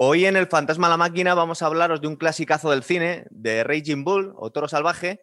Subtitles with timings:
[0.00, 3.64] Hoy en El Fantasma la Máquina vamos a hablaros de un clasicazo del cine, de
[3.64, 5.22] Raging Bull o Toro Salvaje,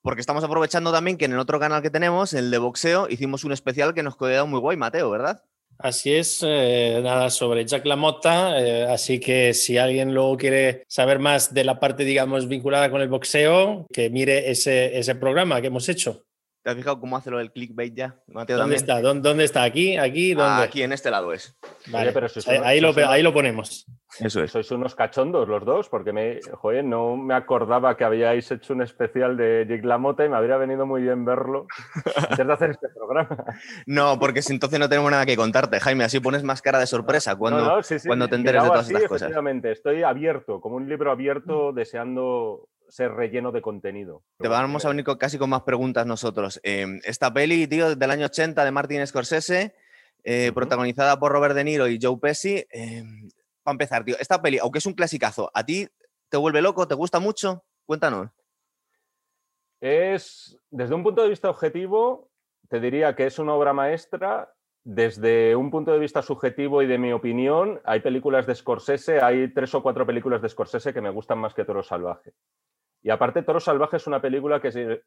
[0.00, 3.44] porque estamos aprovechando también que en el otro canal que tenemos, el de boxeo, hicimos
[3.44, 5.42] un especial que nos quedó muy guay, Mateo, ¿verdad?
[5.78, 11.18] Así es, eh, nada sobre Jack LaMotta, eh, así que si alguien luego quiere saber
[11.18, 15.66] más de la parte, digamos, vinculada con el boxeo, que mire ese, ese programa que
[15.66, 16.24] hemos hecho.
[16.66, 18.16] ¿Te has fijado cómo hace lo del clickbait ya?
[18.26, 19.00] ¿Dónde está?
[19.00, 19.62] ¿Dónde, está?
[19.62, 19.96] ¿Aquí?
[19.96, 20.34] ¿Aquí?
[20.34, 20.64] ¿Dónde?
[20.64, 21.56] aquí, en este lado es.
[21.92, 22.26] Vale, pero
[22.64, 23.86] ahí, lo, ahí lo ponemos.
[24.18, 24.50] Eso es.
[24.50, 28.82] Sois unos cachondos los dos, porque me, joder, no me acordaba que habíais hecho un
[28.82, 31.68] especial de Jake LaMotta y me habría venido muy bien verlo
[32.30, 33.44] antes de hacer este programa.
[33.86, 36.88] No, porque si entonces no tenemos nada que contarte, Jaime, así pones más cara de
[36.88, 39.32] sorpresa cuando, cuando te enteres de todas estas cosas.
[39.62, 44.22] Estoy abierto, como un libro abierto, deseando ser relleno de contenido.
[44.38, 46.60] Te vamos a venir casi con más preguntas nosotros.
[46.62, 49.74] Em, esta peli, tío, del año 80 de Martin Scorsese,
[50.24, 52.66] eh, protagonizada por Robert De Niro y Joe Pesci.
[52.70, 53.04] Eh,
[53.62, 55.88] para empezar, tío, esta peli, aunque es un clasicazo, ¿a ti
[56.28, 56.88] te vuelve loco?
[56.88, 57.64] ¿Te gusta mucho?
[57.84, 58.30] Cuéntanos.
[59.80, 62.30] Es, desde un punto de vista objetivo,
[62.68, 64.52] te diría que es una obra maestra.
[64.88, 69.52] Desde un punto de vista subjetivo y de mi opinión, hay películas de Scorsese, hay
[69.52, 72.34] tres o cuatro películas de Scorsese que me gustan más que Toro Salvaje.
[73.06, 75.04] Y aparte, Toro Salvaje es una película que se,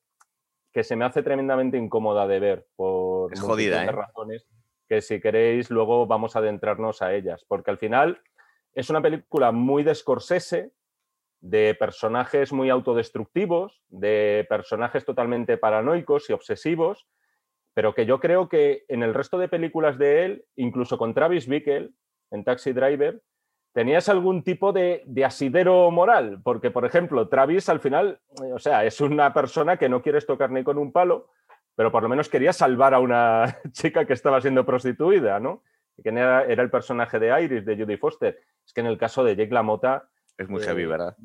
[0.72, 3.92] que se me hace tremendamente incómoda de ver por es jodida, ¿eh?
[3.92, 4.48] razones
[4.88, 8.22] que si queréis luego vamos a adentrarnos a ellas, porque al final
[8.74, 10.72] es una película muy de Scorsese,
[11.42, 17.06] de personajes muy autodestructivos, de personajes totalmente paranoicos y obsesivos,
[17.74, 21.50] pero que yo creo que en el resto de películas de él, incluso con Travis
[21.50, 21.90] Bickle
[22.32, 23.22] en Taxi Driver,
[23.74, 28.20] tenías algún tipo de, asidero moral, porque, por ejemplo, Travis al final,
[28.54, 31.30] o sea, es una persona que no quieres tocar ni con un palo,
[31.76, 35.64] pero por lo menos quería salvar a una chica que estaba siendo prostituida, ¿no?
[36.04, 38.40] Que era, era el personaje de Iris, de Judy Foster.
[38.66, 40.10] Es que en el caso de Jake LaMotta...
[40.38, 41.18] Es muy heavy, eh, ¿verdad?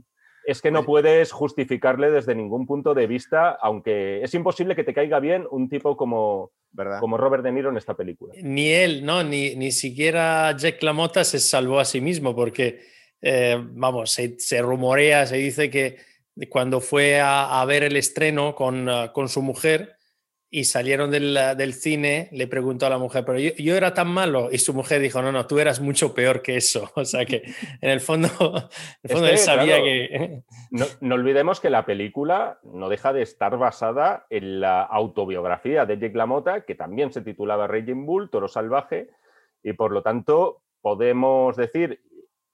[0.47, 4.95] Es que no puedes justificarle desde ningún punto de vista, aunque es imposible que te
[4.95, 6.53] caiga bien un tipo como,
[7.01, 8.35] como Robert De Niro en esta película.
[8.43, 9.23] Ni él, ¿no?
[9.25, 12.81] Ni, ni siquiera Jack LaMotta se salvó a sí mismo, porque,
[13.23, 15.97] eh, vamos, se, rumorea, se dice que
[16.49, 19.97] cuando fue a, ver el estreno con, uh, con su mujer,
[20.55, 24.51] y salieron del, cine, le preguntó a la mujer, pero yo, era tan malo.
[24.53, 26.93] Y su mujer dijo, no, no, tú eras mucho peor que eso.
[26.95, 27.43] O sea que
[27.81, 28.29] en el fondo,
[29.03, 30.43] él sabía que...
[30.71, 35.99] No, no, olvidemos que la película no deja de estar basada en la autobiografía de
[35.99, 39.11] Jake LaMotta, que también se titulaba Raging Bull, Toro Salvaje,
[39.61, 42.01] y por lo tanto podemos decir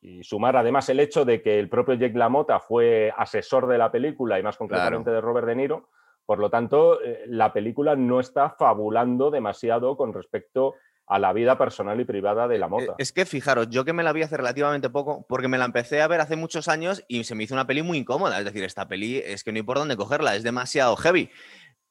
[0.01, 3.93] y sumar además el hecho de que el propio Jake LaMotta fue asesor de la
[3.93, 5.91] película y más concretamente de Robert De Niro,
[6.31, 10.77] por lo tanto, eh, la película no está fabulando demasiado con respecto
[11.09, 12.95] a la vida personal y privada de la eh, mota.
[12.99, 16.01] Es que fijaros, yo que me la vi hace relativamente poco, porque me la empecé
[16.01, 18.39] a ver hace muchos años y se me hizo una peli muy incómoda.
[18.39, 21.31] Es decir, esta peli es que no hay por dónde cogerla, es demasiado heavy.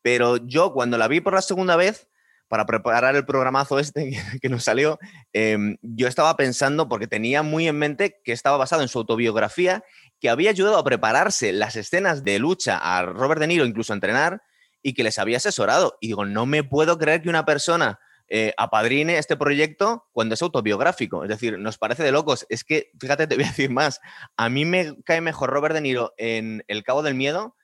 [0.02, 2.08] Pero yo cuando la vi por la segunda vez,
[2.48, 4.12] para preparar el programazo este
[4.42, 5.00] que, nos salió,
[5.34, 9.84] em, yo estaba pensando, porque tenía muy en mente que estaba basado en su autobiografía
[10.20, 13.96] que había ayudado a prepararse las escenas de lucha a Robert De Niro, incluso a
[13.96, 14.42] entrenar,
[14.82, 15.98] y que les había asesorado.
[16.02, 20.42] Y digo, no me puedo creer que una persona eh, apadrine este proyecto cuando es
[20.42, 21.24] autobiográfico.
[21.24, 22.46] Es decir, nos parece de locos.
[22.50, 24.00] Es que, fíjate, te voy a decir más.
[24.38, 27.56] A mí me cae mejor Robert De Niro en El Cabo del Miedo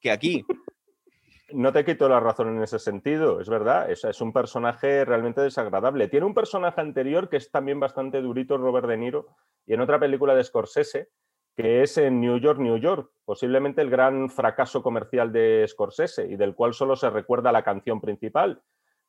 [0.00, 0.44] que aquí.
[1.50, 3.90] No te quito la razón en ese sentido, es verdad.
[3.90, 6.08] Es, es un personaje realmente desagradable.
[6.08, 9.28] Tiene un personaje anterior que es también bastante durito, Robert De Niro,
[9.66, 11.10] y en otra película de Scorsese,
[11.54, 16.36] que es en New York, New York, posiblemente el gran fracaso comercial de Scorsese y
[16.36, 18.62] del cual solo se recuerda la canción principal,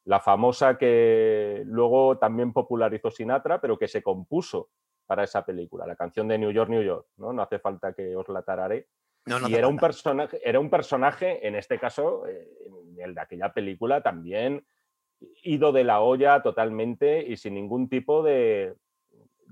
[0.05, 4.69] la famosa que luego también popularizó Sinatra, pero que se compuso
[5.05, 7.33] para esa película, la canción de New York, New York, ¿no?
[7.33, 8.87] No hace falta que os la tararé.
[9.47, 12.49] y era un, personaje, era un personaje, en este caso, eh,
[12.97, 14.65] el de aquella película, también
[15.43, 18.75] ido de la olla totalmente y sin ningún tipo de,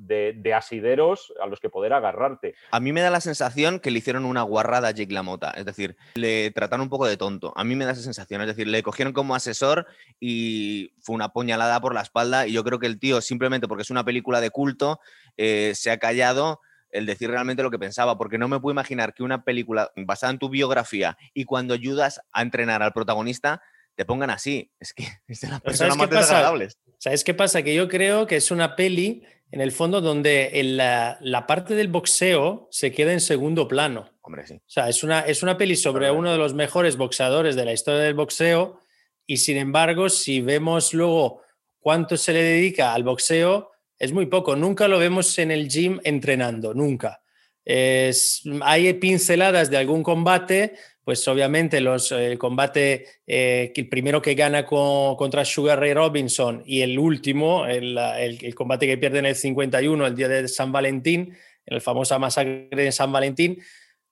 [0.07, 2.55] de, asideros a los que poder agarrarte.
[2.71, 5.65] A mí me da la sensación que le hicieron una guarrada a Jake LaMotta, es
[5.65, 7.53] decir, le trataron un poco de tonto.
[7.55, 9.87] A mí me da esa sensación, es decir, le cogieron como asesor
[10.19, 13.83] y fue una puñalada por la espalda y yo creo que el tío simplemente porque
[13.83, 14.99] es una película de culto
[15.37, 16.59] eh, se ha callado
[16.89, 20.33] el decir realmente lo que pensaba, porque no me puedo imaginar que una película basada
[20.33, 23.61] en tu biografía y cuando ayudas a entrenar al protagonista
[23.95, 24.71] te pongan así.
[24.79, 26.77] Es que es de las personas más desagradables.
[26.97, 27.63] ¿Sabes qué pasa?
[27.63, 32.67] Que yo creo que es una peli en el fondo donde la, parte del boxeo
[32.71, 34.09] se queda en segundo plano.
[34.21, 34.55] Hombre, sí.
[34.55, 37.73] O sea, es una, es una peli sobre uno de los mejores boxeadores de la
[37.73, 38.79] historia del boxeo
[39.25, 41.41] y sin embargo, si vemos luego
[41.79, 44.55] cuánto se le dedica al boxeo, es muy poco.
[44.55, 47.20] Nunca lo vemos en el gym entrenando, nunca.
[47.65, 50.73] Hay pinceladas de algún combate,
[51.03, 56.81] pues obviamente los, el combate, eh, el primero que gana contra Sugar Ray Robinson y
[56.81, 61.35] el último, el, el, combate que pierde en el 51, el día de San Valentín,
[61.65, 63.61] en la famosa masacre de San Valentín,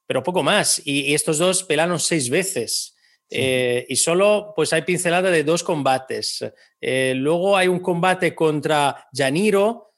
[0.07, 0.81] pero poco más.
[0.83, 2.95] Y, estos dos pelaron seis veces.
[3.29, 6.43] Eh, y solo pues hay pincelada de dos combates.
[6.81, 9.88] Eh, luego hay un combate contra Janiro,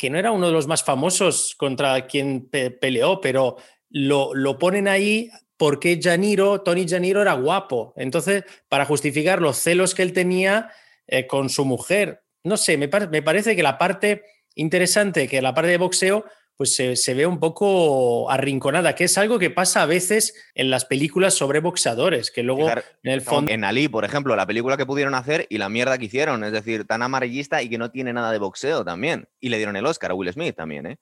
[0.00, 3.56] que no era uno de los más famosos contra quien peleó, pero
[3.90, 7.92] lo, lo, ponen ahí porque Janiro, Tony Janiro era guapo.
[7.96, 10.70] Entonces, para justificar los celos que él tenía
[11.06, 12.22] eh, con su mujer.
[12.42, 14.24] No sé, me, me, parece que la parte
[14.54, 16.24] interesante, que la parte de boxeo,
[16.60, 20.84] pues se, ve un poco arrinconada, que es algo que pasa a veces en las
[20.84, 23.50] películas sobre boxeadores, que luego en el fondo...
[23.50, 26.52] En Ali, por ejemplo, la película que pudieron hacer y la mierda que hicieron, es
[26.52, 29.26] decir, tan amarillista y que no tiene nada de boxeo también.
[29.40, 30.98] Y le dieron el Oscar a Will Smith también, ¿eh?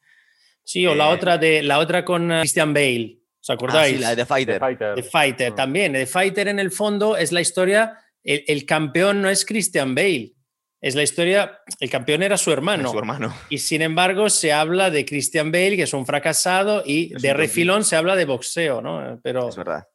[0.63, 3.95] Sí, o la, eh, otra de, la otra con eh, Christian Bale, ¿Os acordáis?
[3.95, 4.61] Ah, sí, la de The Fighter.
[4.95, 5.57] The Fighter, mm.
[5.57, 5.93] también.
[5.93, 10.35] The Fighter en el fondo es la historia, el, campeón no es Christian Bale,
[10.81, 12.91] es la historia, el campeón era su hermano.
[12.91, 13.33] su hermano.
[13.49, 17.85] Y sin embargo se habla de Christian Bale, que es un fracasado, y de refilón
[17.85, 19.19] se habla de boxeo, ¿no?
[19.23, 19.49] Pero...
[19.49, 19.89] Es verdad.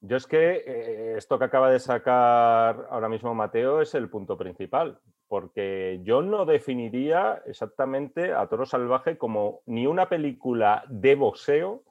[0.00, 4.38] Yo es que eh, esto que acaba de sacar ahora mismo Mateo es el punto
[4.38, 11.82] principal, porque yo no definiría exactamente a Toro Salvaje como ni una película de boxeo,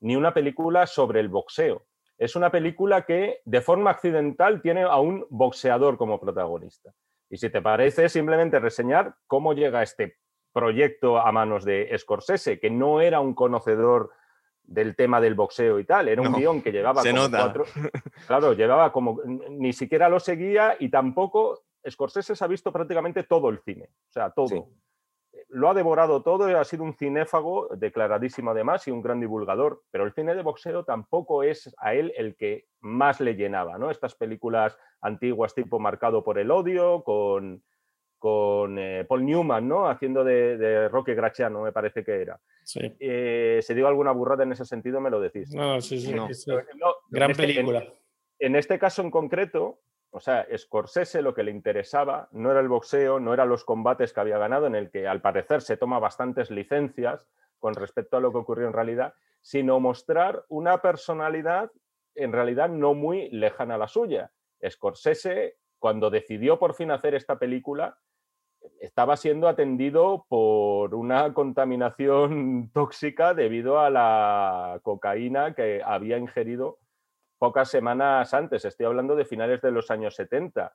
[0.00, 1.86] ni una película sobre el boxeo.
[2.18, 6.92] Es una película que de forma accidental tiene a un boxeador como protagonista.
[7.30, 10.18] Y si te parece, simplemente reseñar cómo llega este
[10.52, 14.10] proyecto a manos de Scorsese, que no era un conocedor
[14.62, 17.64] del tema del boxeo y tal, era un guion que llevaba como cuatro.
[18.26, 19.20] Claro, llevaba como.
[19.24, 21.64] Ni siquiera lo seguía y tampoco.
[21.86, 24.68] Scorsese se ha visto prácticamente todo el cine, o sea, todo
[25.48, 29.82] lo ha devorado todo y ha sido un cinéfago declaradísimo además y un gran divulgador,
[29.90, 33.90] pero el cine de boxeo tampoco es a él el que más le llenaba, ¿no?
[33.90, 37.62] Estas películas antiguas tipo Marcado por el odio, con,
[38.18, 39.88] con eh, Paul Newman, ¿no?
[39.88, 42.40] Haciendo de, Roque Graciano, me parece que era.
[42.98, 45.54] Eh, si digo alguna burrada en ese sentido, me lo decís.
[45.54, 46.14] No, sí, sí.
[47.10, 47.84] Gran este, película.
[48.38, 49.80] en este caso en concreto,
[50.14, 54.12] o sea, Scorsese lo que le interesaba no era el boxeo, no eran los combates
[54.12, 57.26] que había ganado, en el que al parecer se toma bastantes licencias
[57.58, 61.72] con respecto a lo que ocurrió en realidad, sino mostrar una personalidad
[62.14, 64.30] en realidad no muy lejana a la suya.
[64.64, 67.98] Scorsese, cuando decidió por fin hacer esta película,
[68.78, 76.78] estaba siendo atendido por una contaminación tóxica debido a la cocaína que había ingerido
[77.44, 80.74] pocas semanas antes, estoy hablando de finales de los años 70.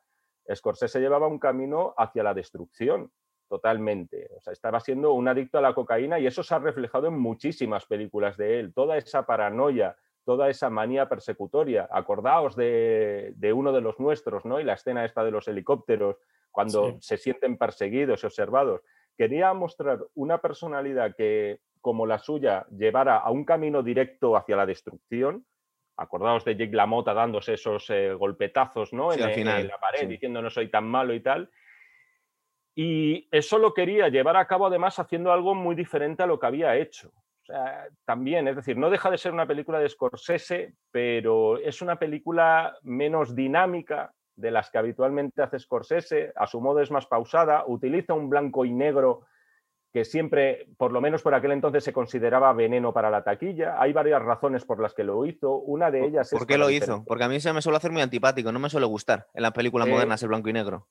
[0.53, 3.11] Scorsese llevaba un camino hacia la destrucción
[3.47, 4.29] totalmente.
[4.37, 7.17] O sea, estaba siendo un adicto a la cocaína y eso se ha reflejado en
[7.17, 8.71] muchísimas películas de él.
[8.75, 11.89] Toda esa paranoia, toda esa manía persecutoria.
[11.91, 14.59] Acordaos de, uno de los nuestros, ¿no?
[14.59, 16.17] Y la escena esta de los helicópteros,
[16.51, 18.81] cuando se sienten perseguidos y observados.
[19.17, 24.67] Quería mostrar una personalidad que, como la suya, llevara a un camino directo hacia la
[24.67, 25.47] destrucción,
[25.99, 29.11] acordaos de Jake LaMotta dándose esos eh, golpetazos ¿no?
[29.11, 31.49] en, la pared, diciendo no soy tan malo y tal.
[32.75, 36.47] Y eso lo quería llevar a cabo además haciendo algo muy diferente a lo que
[36.47, 37.09] había hecho.
[37.09, 41.81] O sea, también, es decir, no deja de ser una película de Scorsese, pero es
[41.81, 47.05] una película menos dinámica de las que habitualmente hace Scorsese, a su modo es más
[47.07, 49.25] pausada, utiliza un blanco y negro
[49.91, 53.81] que siempre, por lo menos por aquel entonces, se consideraba veneno para la taquilla.
[53.81, 55.55] Hay varias razones por las que lo hizo.
[55.55, 56.37] Una de ellas es.
[56.37, 57.03] ¿Por qué lo hizo?
[57.05, 59.51] Porque a mí se me suele hacer muy antipático, no me suele gustar en las
[59.51, 60.87] películas eh, modernas el blanco y negro.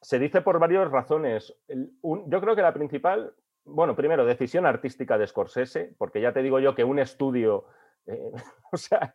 [0.00, 1.54] Se dice por varias razones.
[1.68, 6.58] yo creo que la principal, bueno, primero, decisión artística de Scorsese, porque ya te digo
[6.60, 7.66] yo que un estudio
[8.06, 8.30] eh,
[8.72, 9.12] o sea,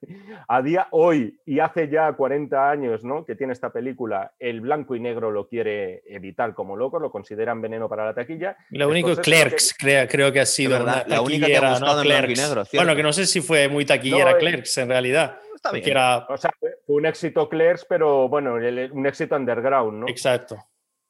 [0.48, 3.26] a día hoy y hace ya 40 años ¿no?
[3.26, 7.62] que tiene esta película, el blanco y negro lo quiere evitar como loco, lo consideran
[7.62, 8.56] veneno para la taquilla.
[8.70, 12.32] lo único es Clerks, creo, que ha sido la única que ha gustado en blanco
[12.32, 12.64] y negro.
[12.74, 15.40] Bueno, que no sé si fue muy taquillera eh, Clerks en realidad.
[15.56, 15.98] Está bien.
[16.30, 20.08] O sea, fue un éxito Clerks, pero bueno, un éxito underground, ¿no?
[20.08, 20.58] Exacto.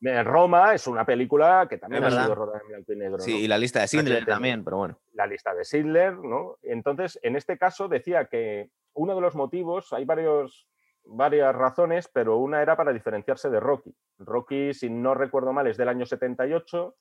[0.02, 3.20] Roma es una película que también ha sido rodada en blanco y negro.
[3.20, 5.00] Sí, y la lista de Schindler también, pero bueno.
[5.14, 6.58] La lista de Schindler, ¿no?
[6.62, 10.68] Entonces, en este caso decía que uno de los motivos, hay varios,
[11.04, 13.96] varias razones, pero una era para diferenciarse de Rocky.
[14.20, 16.96] Rocky, si no recuerdo mal, es del año 78.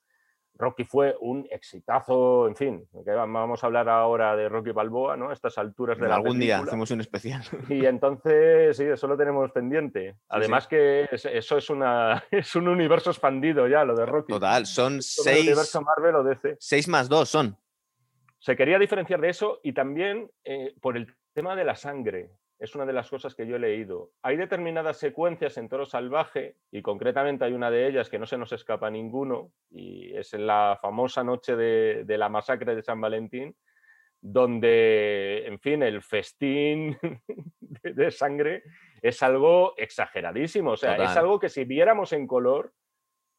[0.57, 5.29] Rocky fue un exitazo, en fin, vamos a hablar ahora de Rocky Balboa, ¿no?
[5.29, 7.43] A estas alturas de la Algún día hacemos un especial.
[7.69, 10.15] Y entonces, sí, eso lo tenemos pendiente.
[10.29, 14.33] Además que eso es, una, es un universo expandido ya, lo de Rocky.
[14.33, 15.45] Total, son seis...
[15.45, 16.57] universo Marvel o DC.
[16.59, 17.57] Seis más dos son.
[18.39, 22.73] Se quería diferenciar de eso y también eh, por el tema de la sangre es
[22.75, 24.11] una de las cosas que yo he leído.
[24.23, 28.37] Hay determinadas secuencias en Toro Salvaje, y concretamente hay una de ellas que no se
[28.37, 33.55] nos escapa ninguno, y es en la famosa noche de, la masacre de San Valentín,
[34.19, 36.97] donde, en fin, el festín
[37.59, 38.63] de, sangre
[39.01, 40.71] es algo exageradísimo.
[40.71, 42.73] O sea, es algo que si viéramos en color,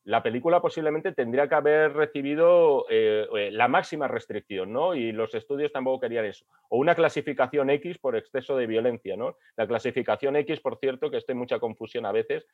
[0.09, 4.95] la película posiblemente tendría que haber recibido eh, eh, la máxima restricción, ¿no?
[4.95, 6.47] Y los estudios tampoco querían eso.
[6.71, 9.37] O una clasificación X por exceso de violencia, ¿no?
[9.55, 12.47] La clasificación X, por cierto, que hay mucha confusión a veces,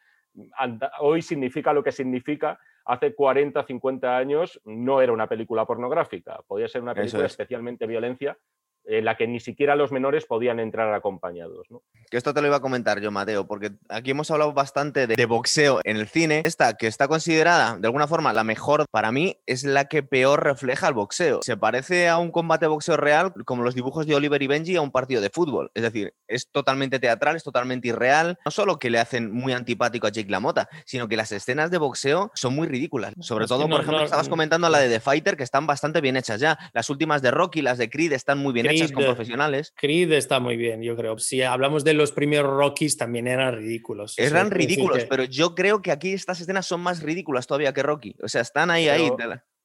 [0.99, 6.67] hoy significa lo que significa, hace 40, 50 años no era una película pornográfica, podía
[6.67, 8.37] ser una película especialmente violencia,
[8.87, 11.67] en la que ni siquiera los menores podían entrar acompañados.
[12.11, 15.27] Que esto te lo iba a comentar yo, Mateo, porque aquí hemos hablado bastante de,
[15.27, 16.43] boxeo en el cine.
[16.45, 20.45] Esta, que está considerada de alguna forma la mejor para mí, es la que peor
[20.45, 21.41] refleja el boxeo.
[21.43, 24.83] Se parece a un combate boxeo real, como los dibujos de Oliver y Benji a
[24.83, 25.71] un partido de fútbol.
[25.75, 28.39] Es decir, es totalmente teatral, es totalmente irreal.
[28.45, 31.79] No solo que le hacen muy antipático a Jake LaMotta, sino que las escenas de
[31.79, 33.15] boxeo son muy ridículas.
[33.21, 36.41] Sobre todo, por ejemplo, estabas comentando la de The Fighter, que están bastante bien hechas
[36.41, 36.59] ya.
[36.73, 39.73] Las últimas de Rocky, las de Creed, están muy bien hechas con profesionales.
[39.77, 41.19] Creed está muy bien, yo creo.
[41.19, 44.19] Si hablamos de los primeros Rockies, también eran ridículos.
[44.19, 48.17] Eran ridículos, pero yo creo que aquí estas escenas son más ridículas todavía que Rocky.
[48.23, 49.11] O sea, están ahí, ahí.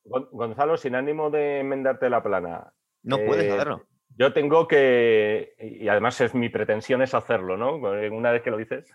[0.04, 2.74] Gonzalo, sin ánimo de enmendarte la plana.
[3.04, 3.86] No puedes eh, hacerlo.
[4.18, 7.76] Yo tengo que, y además es mi pretensión es hacerlo, ¿no?
[7.76, 8.92] Una vez que lo dices,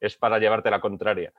[0.00, 1.32] es para llevarte la contraria.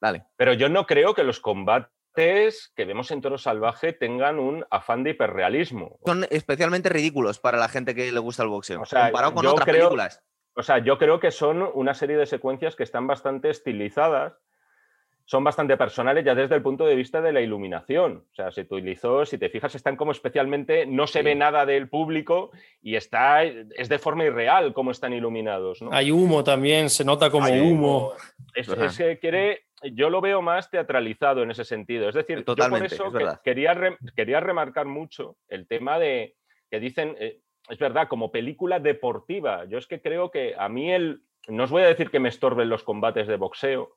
[0.00, 0.24] Dale.
[0.36, 5.02] Pero yo no creo que los combates que vemos en Toro Salvaje tengan un afán
[5.02, 5.98] de hiperrealismo.
[6.04, 9.46] Son especialmente ridículos para la gente que le gusta el boxeo, o sea, comparado con
[9.46, 10.22] otras películas.
[10.56, 14.34] O sea, yo creo que son una serie de secuencias que están bastante estilizadas,
[15.26, 18.24] son bastante personales ya desde el punto de vista de la iluminación.
[18.30, 21.88] O sea, se utilizó, si te fijas, están como especialmente, no se ve nada del
[21.88, 22.50] público
[22.82, 25.80] y está, es de forma irreal cómo están iluminados.
[25.90, 28.12] Hay humo también, se nota como humo.
[28.54, 32.08] Es, es, que quiere, yo lo veo más teatralizado en ese sentido.
[32.08, 33.12] Es decir, yo por eso
[33.42, 36.36] quería, quería remarcar mucho el tema de
[36.70, 39.64] que dicen, eh, es verdad, como película deportiva.
[39.66, 42.28] Yo es que creo que a mí el, no os voy a decir que me
[42.28, 43.96] estorben los combates de boxeo,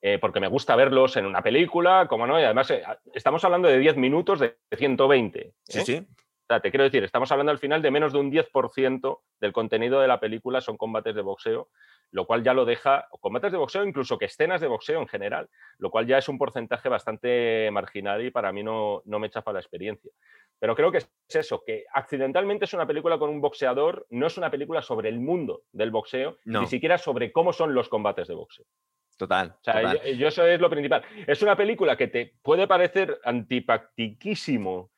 [0.00, 2.82] eh, porque me gusta verlos en una película, como no, y además eh,
[3.14, 5.54] estamos hablando de 10 minutos de 120.
[5.64, 6.06] Sí, sí.
[6.48, 10.00] Sea, te quiero decir, estamos hablando al final de menos de un 10% del contenido
[10.00, 11.68] de la película son combates de boxeo
[12.10, 15.48] lo cual ya lo deja, combates de boxeo, incluso que escenas de boxeo en general,
[15.78, 19.52] lo cual ya es un porcentaje bastante marginal y para mí no, no me chafa
[19.52, 20.10] la experiencia.
[20.58, 24.38] Pero creo que es eso, que accidentalmente es una película con un boxeador, no es
[24.38, 28.34] una película sobre el mundo del boxeo, ni siquiera sobre cómo son los combates de
[28.34, 28.66] boxeo.
[29.16, 29.56] Total.
[29.60, 31.02] O sea, Yo, eso es lo principal.
[31.26, 34.90] Es una película que te puede parecer antipactiquísimo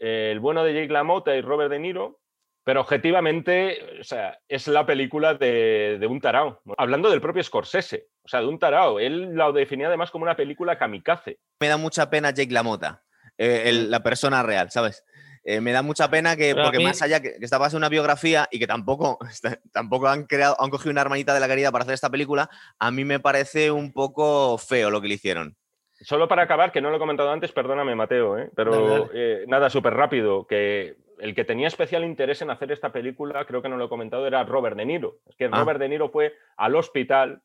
[0.00, 2.18] eh, el bueno de Jake LaMotta y Robert De Niro,
[2.64, 6.60] pero objetivamente, o sea, es la película de, un tarao.
[6.76, 8.98] Hablando del propio Scorsese, o sea, de un tarao.
[8.98, 11.38] Él lo definía además como una película kamikaze.
[11.60, 13.02] Me da mucha pena Jake LaMotta,
[13.38, 15.04] eh, la persona real, ¿sabes?
[15.42, 18.58] Eh, me da mucha pena que, porque más allá que, que esta una biografía y
[18.58, 19.18] que tampoco,
[19.72, 22.90] tampoco han creado, han cogido una hermanita de la caridad para hacer esta película, a
[22.90, 25.56] mí me parece un poco feo lo que le hicieron.
[26.00, 28.50] Solo para acabar, que no lo he comentado antes, perdóname Mateo, ¿eh?
[28.54, 29.10] pero
[29.46, 33.68] nada, súper rápido, que el que tenía especial interés en hacer esta película, creo que
[33.68, 35.18] no lo he comentado, era Robert De Niro.
[35.26, 35.50] Es que ah.
[35.52, 37.42] Robert De Niro fue al hospital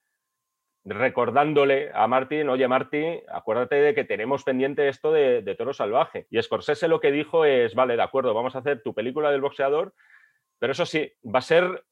[0.86, 6.28] recordándole a Martin, oye Martin, acuérdate de que tenemos pendiente esto de, de, Toro Salvaje.
[6.30, 9.42] Y Scorsese lo que dijo es, vale, de acuerdo, vamos a hacer tu película del
[9.42, 9.94] boxeador,
[10.60, 11.84] pero eso sí, va a ser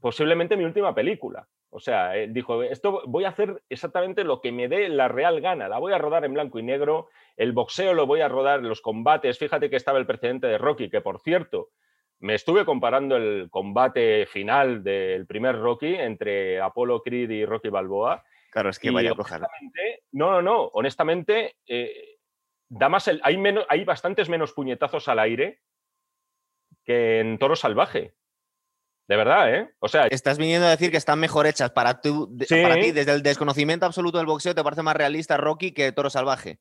[0.00, 1.48] posiblemente mi última película.
[1.74, 5.68] O sea, dijo, esto voy a hacer exactamente lo que me dé la real gana,
[5.68, 8.80] la voy a rodar en blanco y negro, el boxeo lo voy a rodar, los
[8.80, 11.70] combates, fíjate que estaba el precedente de Rocky, que por cierto,
[12.20, 18.24] me estuve comparando el combate final del primer Rocky entre Apollo Creed y Rocky Balboa.
[18.52, 19.48] Claro, es que vaya a
[20.12, 22.18] No, no, no, honestamente, eh,
[22.68, 25.58] da más hay, menos, hay bastantes menos puñetazos al aire
[26.84, 28.14] que en Toro Salvaje.
[29.06, 29.70] De verdad, ¿eh?
[29.80, 30.06] O sea.
[30.06, 33.86] Estás viniendo a decir que están mejor hechas para, tú, para ti, desde el desconocimiento
[33.86, 36.58] absoluto del boxeo, ¿te parece más realista Rocky que Toro Salvaje?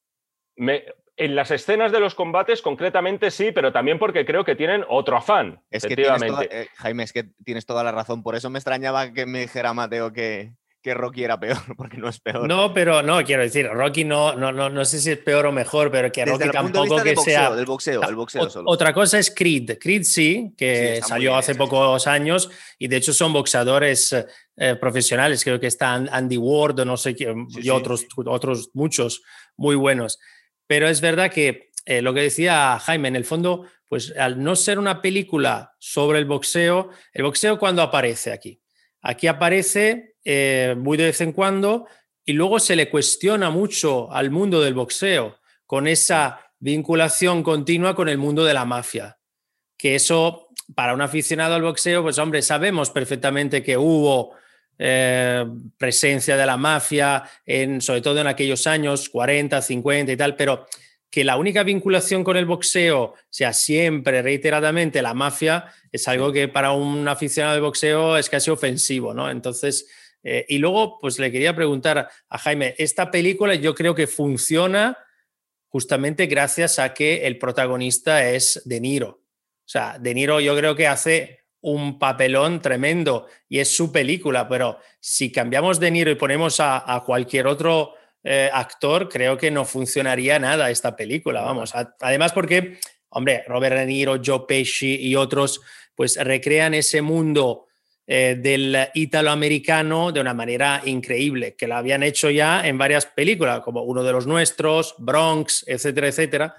[1.16, 5.18] en las escenas de los combates, concretamente sí, pero también porque creo que tienen otro
[5.18, 5.62] afán.
[5.70, 8.24] Es que toda, eh, Jaime, es que tienes toda la razón.
[8.24, 12.10] Por eso me extrañaba que me dijera Mateo que, que Rocky era peor, porque no
[12.10, 12.48] es peor.
[12.48, 15.52] No, pero no, quiero decir, Rocky no, no, no, no sé si es peor o
[15.52, 17.56] mejor, pero que Rocky tampoco que sea.
[17.56, 18.70] Del boxeo, el boxeo solo.
[18.70, 19.78] Otra cosa es Creed.
[19.80, 24.14] Creed sí, que salió hace pocos años y de hecho son boxeadores
[24.58, 25.44] eh, profesionales.
[25.44, 29.24] Creo que está Andy Ward, no sé qué, y otros, otros muchos
[29.56, 30.20] muy buenos.
[30.68, 34.56] Pero es verdad que eh, lo que decía Jaime, en el fondo, pues al no
[34.58, 38.63] ser una película sobre el boxeo, el boxeo cuando aparece aquí.
[39.04, 41.86] Aquí aparece eh, muy de vez en cuando
[42.26, 48.08] y luego se le cuestiona mucho al mundo del boxeo con esa vinculación continua con
[48.08, 49.18] el mundo de la mafia.
[49.78, 54.34] Que eso, para un aficionado al boxeo, pues hombre, sabemos perfectamente que hubo
[54.80, 55.46] eh,
[55.78, 60.66] presencia de la mafia, en, sobre todo en aquellos años 40, 50 y tal, pero
[61.14, 66.48] que la única vinculación con el boxeo sea siempre, reiteradamente, la mafia, es algo que
[66.48, 69.30] para un aficionado de boxeo es casi ofensivo, ¿no?
[69.30, 69.88] Entonces,
[70.24, 74.98] eh, y luego, pues le quería preguntar a Jaime, esta película yo creo que funciona
[75.68, 79.10] justamente gracias a que el protagonista es De Niro.
[79.10, 84.50] O sea, De Niro yo creo que hace un papelón tremendo y es su película,
[84.50, 87.94] pero si cambiamos De Niro y ponemos a, cualquier otro
[88.24, 91.74] eh, actor, creo que no funcionaría nada esta película, vamos.
[92.00, 95.62] Además porque, hombre, Robert De Niro, Joe Pesci y otros,
[95.96, 97.68] pues recrean ese mundo
[98.06, 103.62] eh, del italoamericano de una manera increíble, que lo habían hecho ya en varias películas,
[103.62, 106.56] como uno de los nuestros, Bronx, etcétera, etcétera.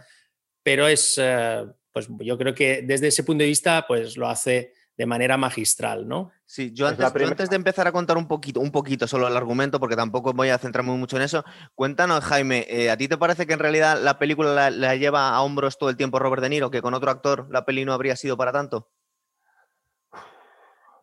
[0.62, 4.73] Pero es, eh, pues yo creo que desde ese punto de vista, pues lo hace
[4.96, 6.30] de manera magistral, ¿no?
[6.44, 9.96] Sí, yo antes, de empezar a contar un poquito, un poquito solo el argumento, porque
[9.96, 13.54] tampoco voy a centrarme mucho en eso, cuéntanos, Jaime, eh, ¿a ti te parece que
[13.54, 16.70] en realidad la película la, la, lleva a hombros todo el tiempo Robert De Niro,
[16.70, 18.88] que con otro actor la peli no habría sido para tanto?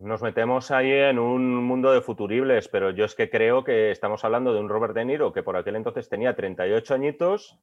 [0.01, 4.25] nos metemos ahí en un mundo de futuribles, pero yo es que creo que estamos
[4.25, 7.59] hablando de un Robert De Niro que por aquel entonces tenía 38 añitos,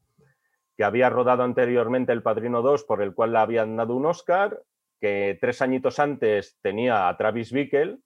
[0.77, 4.63] que había rodado anteriormente El Padrino 2, por el cual le habían dado un Oscar,
[5.01, 7.99] que tres añitos antes tenía a Travis Bickle,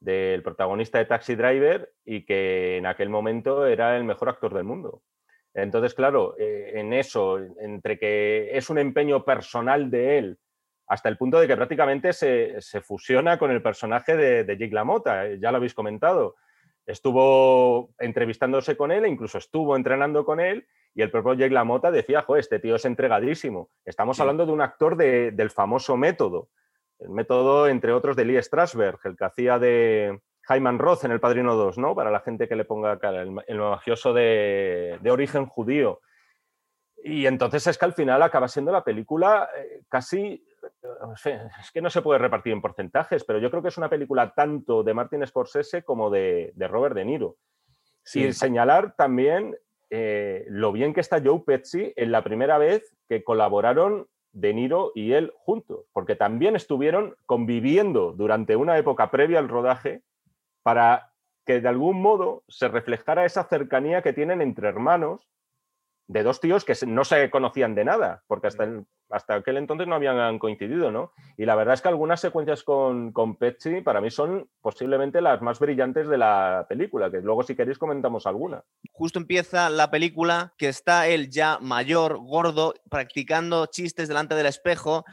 [0.00, 4.64] del protagonista de Taxi Driver, y que en aquel momento era el mejor actor del
[4.64, 5.02] mundo.
[5.54, 10.38] Entonces, claro, eh, en eso, entre que es un empeño personal de él
[10.88, 15.26] hasta el punto de que prácticamente se, fusiona con el personaje de, de Jake LaMotta,
[15.26, 16.36] eh, ya lo habéis comentado.
[16.86, 21.90] Estuvo entrevistándose con él e incluso estuvo entrenando con él y el propio Jake LaMotta
[21.90, 23.70] decía, joder, este tío es entregadísimo.
[23.84, 26.48] Estamos hablando de un actor del famoso método,
[26.98, 31.20] el método, entre otros, de Lee Strasberg, el que hacía de Hyman Roth en El
[31.20, 31.94] Padrino 2, ¿no?
[31.94, 36.00] Para la gente que le ponga cara, el, el mafioso de, de origen judío.
[37.02, 39.48] Y entonces es que al final acaba siendo la película
[41.60, 44.32] es que no se puede repartir en porcentajes, pero yo creo que es una película
[44.34, 47.36] tanto de Martin Scorsese como de, Robert De Niro.
[48.04, 49.56] Sin señalar también
[49.90, 54.90] eh, lo bien que está Joe Pesci en la primera vez que colaboraron De Niro
[54.94, 60.02] y él juntos, porque también estuvieron conviviendo durante una época previa al rodaje
[60.62, 61.12] para
[61.44, 65.28] que de algún modo se reflejara esa cercanía que tienen entre hermanos
[66.08, 68.68] de dos tíos que no se conocían de nada, porque hasta,
[69.10, 71.12] hasta aquel entonces no habían coincidido, ¿no?
[71.36, 75.40] Y la verdad es que algunas secuencias con, con Petsy para mí son posiblemente las
[75.42, 78.62] más brillantes de la película, que luego si queréis comentamos alguna.
[78.92, 85.04] Justo empieza la película que está él ya mayor, gordo, practicando chistes delante del espejo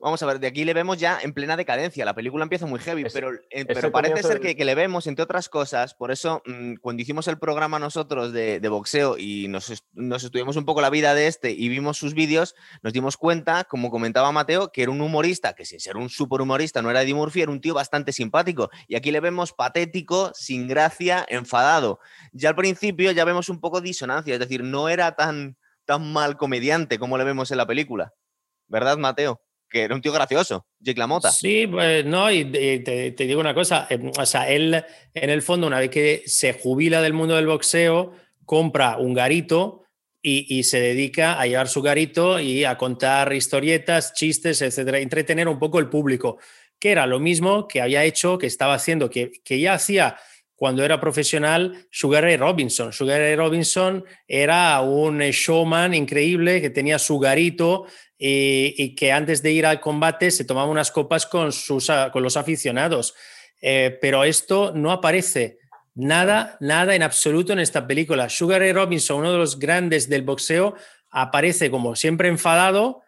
[0.00, 2.04] Vamos a ver, de aquí le vemos ya en plena decadencia.
[2.04, 5.48] La película empieza muy heavy, pero, eh, pero parece ser que, le vemos, entre otras
[5.48, 10.64] cosas, por eso mm, cuando hicimos el programa nosotros de, boxeo y nos, estudiamos un
[10.64, 14.70] poco la vida de este y vimos sus vídeos, nos dimos cuenta, como comentaba Mateo,
[14.70, 17.50] que era un humorista, que sin ser un super humorista no era Eddie Murphy, era
[17.50, 18.70] un tío bastante simpático.
[18.86, 21.98] Y aquí le vemos patético, sin gracia, enfadado.
[22.32, 26.36] Ya al principio ya vemos un poco disonancia, es decir, no era tan, tan mal
[26.36, 28.14] comediante como le vemos en la película.
[28.68, 29.40] ¿Verdad, Mateo?
[29.68, 31.30] Que era un tío gracioso, Jake LaMotta.
[31.30, 34.82] Sí, pues no, y te, digo una cosa, em, o sea, él
[35.14, 38.12] en el fondo, una vez que se jubila del mundo del boxeo,
[38.44, 39.84] compra un garito
[40.20, 45.58] y, se dedica a llevar su garito y a contar historietas, chistes, etcétera, entretener un
[45.58, 46.38] poco el público,
[46.78, 50.16] que era lo mismo que había hecho, que estaba haciendo, que, que ya hacía
[50.58, 52.92] cuando era profesional Sugar Ray Robinson.
[52.92, 57.86] Sugar Ray Robinson era un showman increíble que tenía su garito
[58.18, 62.36] y, que antes de ir al combate se tomaba unas copas con, sus, con los
[62.36, 63.14] aficionados.
[63.60, 65.58] Eh, pero esto no aparece
[65.94, 68.28] nada, nada en absoluto en esta película.
[68.28, 70.74] Sugar Ray Robinson, uno de los grandes del boxeo,
[71.10, 73.02] aparece como siempre enfadado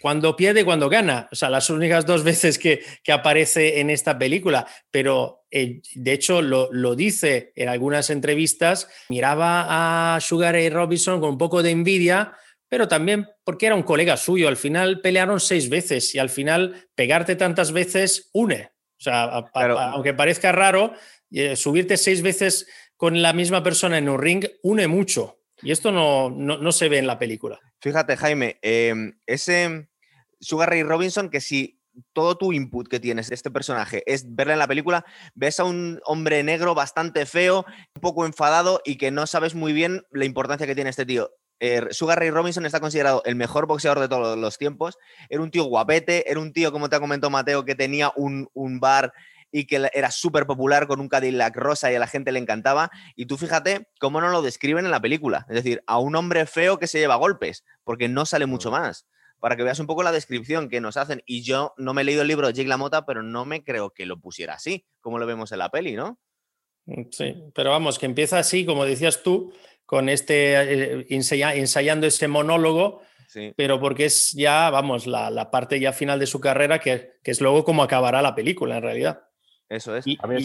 [0.00, 1.28] cuando pierde y cuando gana.
[1.30, 4.66] O sea, las únicas dos veces que, que aparece en esta película.
[4.90, 11.20] Pero eh, de hecho lo, lo, dice en algunas entrevistas, miraba a Sugar Ray Robinson
[11.20, 12.32] con un poco de envidia,
[12.70, 14.48] pero también porque era un colega suyo.
[14.48, 18.70] Al final pelearon seis veces y al final pegarte tantas veces une.
[18.98, 20.94] O sea, aunque parezca raro,
[21.30, 25.40] eh, subirte seis veces con la misma persona en un ring une mucho.
[25.62, 27.58] Y esto no, no, se ve en la película.
[27.80, 29.88] Fíjate, Jaime, em, ese
[30.40, 31.80] Sugar Ray Robinson, que si
[32.12, 35.04] todo tu input que tienes de este personaje es verle en la película,
[35.34, 39.72] ves a un hombre negro bastante feo, un poco enfadado y que no sabes muy
[39.72, 41.30] bien la importancia que tiene este tío.
[41.60, 44.98] Er, Sugar Ray Robinson está considerado el mejor boxeador de todos los tiempos.
[45.28, 48.48] Era un tío guapete, era un tío, como te ha comentado Mateo, que tenía un,
[48.54, 49.12] un bar
[49.52, 52.90] y que era súper popular con un Cadillac rosa y a la gente le encantaba.
[53.14, 55.46] Y tú fíjate cómo no lo describen en la película.
[55.48, 59.06] Es decir, a un hombre feo que se lleva golpes, porque no sale mucho más.
[59.38, 61.22] Para que veas un poco la descripción que nos hacen.
[61.26, 63.90] Y yo no me he leído el libro de Jake LaMotta, pero no me creo
[63.90, 66.18] que lo pusiera así, como lo vemos en la peli, ¿no?
[66.86, 69.52] Mm, sí, pero vamos, que empieza así, como decías tú,
[69.90, 73.02] con este eh, ensayando ese monólogo,
[73.56, 77.40] pero porque es ya, vamos, la, parte ya final de su carrera, que, que, es
[77.40, 79.24] luego como acabará la película en realidad.
[79.68, 80.04] Eso es.
[80.20, 80.36] a mí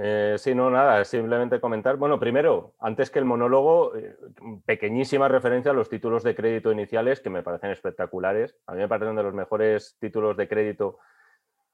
[0.00, 1.96] eh, sí, no, nada, simplemente comentar.
[1.96, 4.16] Bueno, primero, antes que el monólogo, eh,
[4.64, 8.56] pequeñísima referencia a los títulos de crédito iniciales que me parecen espectaculares.
[8.66, 11.00] A mí me parecen de los mejores títulos de crédito,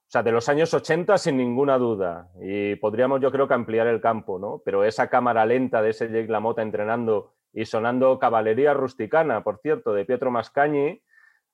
[0.09, 2.31] o sea, de los años 80 sin ninguna duda.
[2.41, 4.63] Y podríamos, yo creo que ampliar el campo, ¿no?
[4.65, 9.93] Pero esa cámara lenta de ese Jake LaMotta entrenando y sonando Caballería Rusticana, por cierto,
[9.93, 11.03] de Pietro Mascagni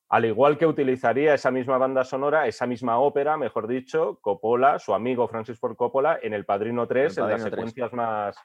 [0.09, 4.95] al igual que utilizaría esa misma banda sonora, esa misma ópera, mejor dicho, Coppola, su
[4.95, 8.37] amigo Francis Ford Coppola, en El Padrino 3, en las secuencias más,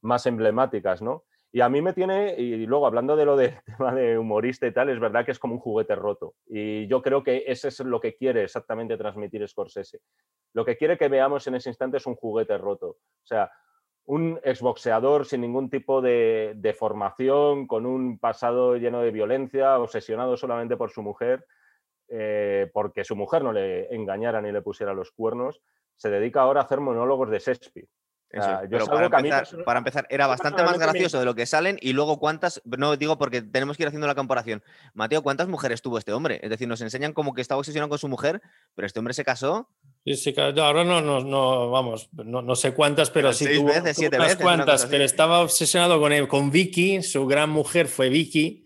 [0.00, 1.24] más emblemáticas, ¿no?
[1.56, 4.74] Y a mí me tiene, y luego hablando de lo del tema de humorista y
[4.74, 6.34] tal, es verdad que es como un juguete roto.
[6.46, 10.00] Y yo creo que ese es lo que quiere exactamente transmitir Scorsese.
[10.52, 12.88] Lo que quiere que veamos en ese instante es un juguete roto.
[12.88, 13.50] O sea,
[14.04, 20.76] un exboxeador sin ningún tipo de, formación, con un pasado lleno de violencia, obsesionado solamente
[20.76, 21.46] por su mujer,
[22.08, 25.62] eh, porque su mujer no le engañara ni le pusiera los cuernos,
[25.96, 27.88] se dedica ahora a hacer monólogos de Shakespeare.
[28.30, 32.96] Pero para empezar, era bastante más gracioso de lo que salen y luego cuántas, no
[32.96, 34.62] digo porque tenemos que ir haciendo la comparación.
[34.94, 36.40] Mateo, ¿cuántas mujeres tuvo este hombre?
[36.42, 38.42] Es decir, nos enseñan como que estaba obsesionado con su mujer,
[38.74, 39.68] pero este hombre se casó
[40.06, 44.16] Sí, sí, ahora no, no, no vamos, no, sé cuántas, pero sí tuvo, veces, siete
[44.18, 48.64] unas cuantas, pero estaba obsesionado con él, con Vicky, su gran mujer fue Vicky,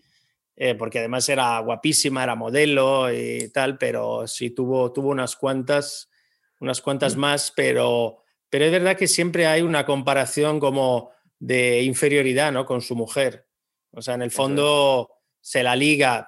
[0.55, 6.11] eh, porque además era guapísima, era modelo y tal, pero sí tuvo, tuvo unas cuantas,
[6.59, 7.19] unas cuantas mm.
[7.19, 8.21] más, pero,
[8.51, 12.65] pero es verdad que siempre hay una comparación como de inferioridad, ¿no?
[12.65, 13.47] Con su mujer.
[13.91, 15.09] O sea, en el fondo
[15.39, 16.27] se la liga,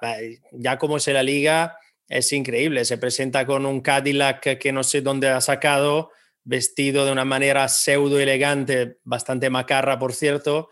[0.52, 1.76] ya como se la liga,
[2.08, 2.86] es increíble.
[2.86, 6.10] Se presenta con un Cadillac que no sé dónde ha sacado,
[6.44, 10.70] vestido de una manera pseudo elegante, bastante macarra, por cierto,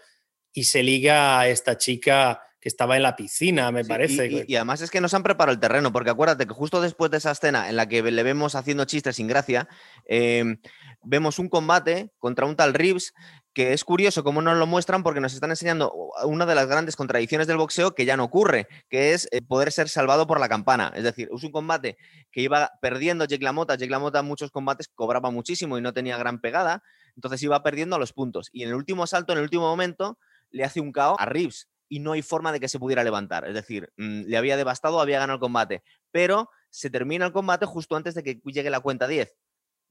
[0.55, 4.45] y se liga a esta chica que estaba en la piscina, me parece.
[4.47, 7.17] Y, además es que nos han preparado el terreno, porque acuérdate que justo después de
[7.17, 9.69] esa escena en la que le vemos haciendo chistes sin gracia,
[10.05, 10.59] em,
[11.05, 13.13] vemos un combate contra un tal Reeves
[13.55, 15.93] que es curioso cómo nos lo muestran porque nos están enseñando
[16.25, 19.73] una de las grandes contradicciones del boxeo que ya no ocurre, que es eh, poder
[19.73, 20.93] ser salvado por la campana.
[20.95, 21.99] Es decir, es un combate
[22.31, 23.75] que iba perdiendo Jake LaMotta.
[23.75, 26.83] Jake LaMotta muchos combates cobraba muchísimo y no tenía gran pegada,
[27.15, 28.49] entonces iba perdiendo a los puntos.
[28.53, 30.19] Y en el último salto, en el último momento,
[30.51, 33.47] le hace un KO a Reeves y no hay forma de que se pudiera levantar.
[33.47, 37.67] Es decir, mm, le había devastado, había ganado el combate, pero se termina el combate
[37.67, 39.37] justo antes de que llegue la cuenta 10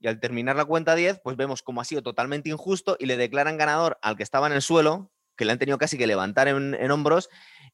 [0.02, 3.16] y al terminar la cuenta 10, pues vemos cómo ha sido totalmente injusto y le
[3.16, 6.48] declaran ganador al que estaba en el suelo, que le han tenido casi que levantar
[6.48, 7.28] en, hombros,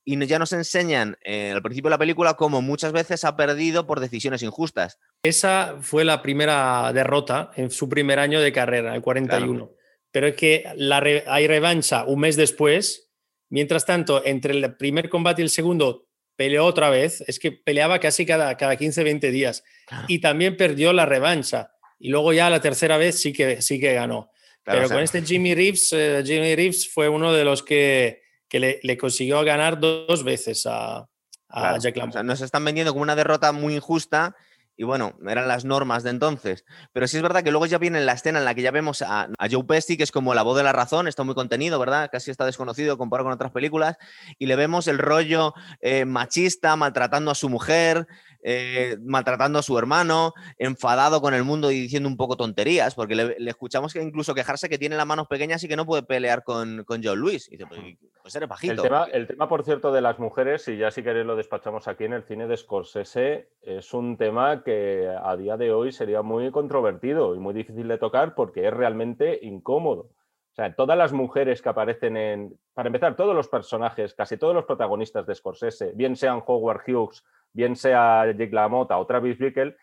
[0.05, 3.87] y ya nos enseñan eh, al principio de la película cómo muchas veces ha perdido
[3.87, 4.99] por decisiones injustas.
[5.23, 9.71] Esa fue la primera derrota en su primer año de carrera, el 41.
[10.11, 13.11] Pero es que la hay revancha un mes después.
[13.51, 17.23] Mientras tanto, entre el primer combate y el segundo, peleó otra vez.
[17.27, 19.65] Es que peleaba casi cada, cada 15, 20 días.
[20.07, 23.95] Y también perdió la revancha y luego ya la tercera vez sí que, sí que
[23.95, 24.31] ganó.
[24.65, 28.99] Pero con este Jimmy Reeves, eh, Jimmy Reeves fue uno de los que, que le,
[28.99, 31.09] consiguió ganar dos, veces a,
[31.49, 32.23] a Jack Lamont.
[32.25, 34.37] nos están vendiendo como una derrota muy injusta
[34.81, 36.65] y bueno, eran las normas de entonces.
[36.93, 39.03] Pero sí es verdad que luego ya viene la escena en la que ya vemos
[39.03, 41.81] a, a, Joe Pesci, que es como la voz de la razón, está muy contenido,
[41.81, 42.09] ¿verdad?
[42.13, 43.97] Casi está desconocido comparado con otras películas.
[44.39, 48.07] Y le vemos el rollo eh, machista, maltratando a su mujer,
[48.43, 53.15] eh, maltratando a su hermano, enfadado con el mundo y diciendo un poco tonterías, porque
[53.15, 56.45] le, escuchamos que incluso quejarse que tiene las manos pequeñas y que no puede pelear
[56.45, 57.49] con, con John Lewis.
[57.49, 57.81] Y dice, pues,
[58.23, 58.83] pues eres bajito.
[58.83, 61.89] El tema, el tema, por cierto, de las mujeres, y ya si queréis lo despachamos
[61.89, 66.23] aquí en el cine de Scorsese, es un tema que a día de hoy sería
[66.23, 70.11] muy controvertido y muy difícil de tocar porque es realmente incómodo.
[70.53, 74.55] O sea, todas las mujeres que aparecen en, para empezar, todos los personajes, casi todos
[74.55, 79.77] los protagonistas de Scorsese, bien sean Howard Hughes, bien sea Jake LaMotta o Travis Bickle,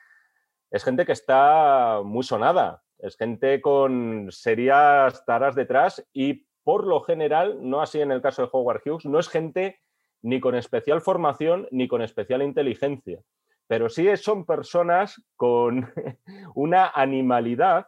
[0.72, 7.02] es gente que está muy sonada, es gente con serias taras detrás y por lo
[7.02, 9.80] general, no así en el caso de Howard Hughes, no es gente
[10.22, 13.22] ni con especial formación ni con especial inteligencia,
[13.68, 15.94] pero sí son personas con
[16.56, 17.88] una animalidad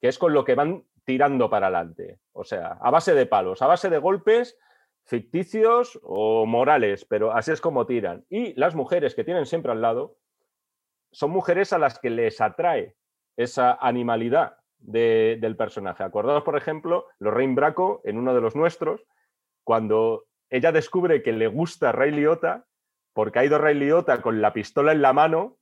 [0.00, 2.20] que es con lo que van tirando para adelante.
[2.32, 4.56] O sea, a base de palos, a base de golpes
[5.04, 8.24] ficticios o morales, pero así es como tiran.
[8.28, 10.16] Y las mujeres que tienen siempre al lado
[11.10, 12.96] son mujeres a las que les atrae
[13.36, 16.02] esa animalidad del personaje.
[16.02, 19.04] Acordaos, por ejemplo, Lorraine Braco, en uno de los nuestros,
[19.64, 22.66] cuando ella descubre que le gusta Ray Liotta,
[23.12, 25.58] porque ha ido Ray Liotta con la pistola en la mano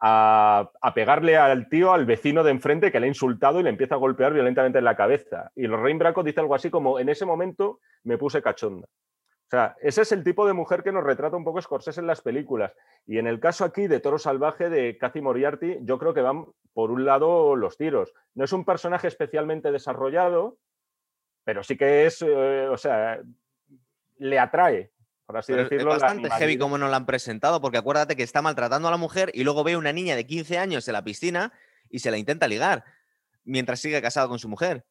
[0.00, 3.96] a, pegarle al tío, al vecino de enfrente que le ha insultado y le empieza
[3.96, 5.50] a golpear violentamente en la cabeza.
[5.54, 8.86] Y Lorraine Braco dice algo así como, en ese momento me puse cachonda.
[8.86, 12.06] O sea, ese es el tipo de mujer que nos retrata un poco Scorsese en
[12.06, 12.74] las películas.
[13.06, 16.44] Y en el caso aquí de Toro Salvaje de Cathy Moriarty, yo creo que van
[16.74, 18.12] por un lado los tiros.
[18.34, 20.58] No es un personaje especialmente desarrollado,
[21.44, 23.22] pero sí que es, eh, o sea,
[24.18, 24.90] le atrae,
[25.28, 25.94] por así decirlo.
[25.94, 28.96] Es bastante heavy como nos la han presentado, porque acuérdate que está maltratando a la
[28.96, 31.52] mujer y luego ve a una niña de 15 años en la piscina
[31.90, 32.82] y se la intenta ligar
[33.44, 34.84] mientras sigue casado con su mujer.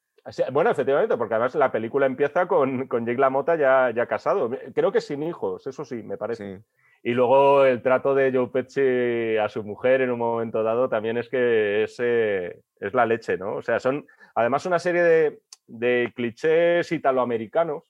[0.51, 4.51] Bueno, efectivamente, porque además la película empieza con, con Jake LaMotta ya, ya casado.
[4.75, 6.61] Creo que sin hijos, eso sí, me parece.
[7.01, 11.17] Y luego el trato de Joe Pesci a su mujer en un momento dado también
[11.17, 13.55] es que es, eh, es la leche, ¿no?
[13.55, 17.81] O sea, son además una serie de, de clichés italoamericanos.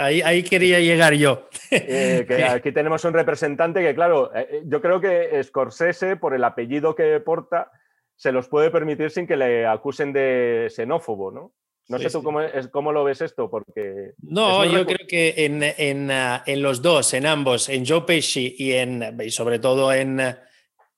[0.00, 1.48] Ahí, ahí quería llegar yo.
[1.70, 6.94] Eh, aquí tenemos un representante que, claro, eh, yo creo que Scorsese, por el apellido
[6.94, 7.70] que porta,
[8.16, 11.52] se los puede permitir sin que le acusen de xenófobo, ¿no?
[11.88, 14.14] No sé tú cómo, es, cómo, lo ves esto, porque...
[14.18, 18.56] No, yo creo que en, en, ah, en, los dos, en ambos, en Joe Pesci
[18.58, 20.20] y, en, y sobre todo en,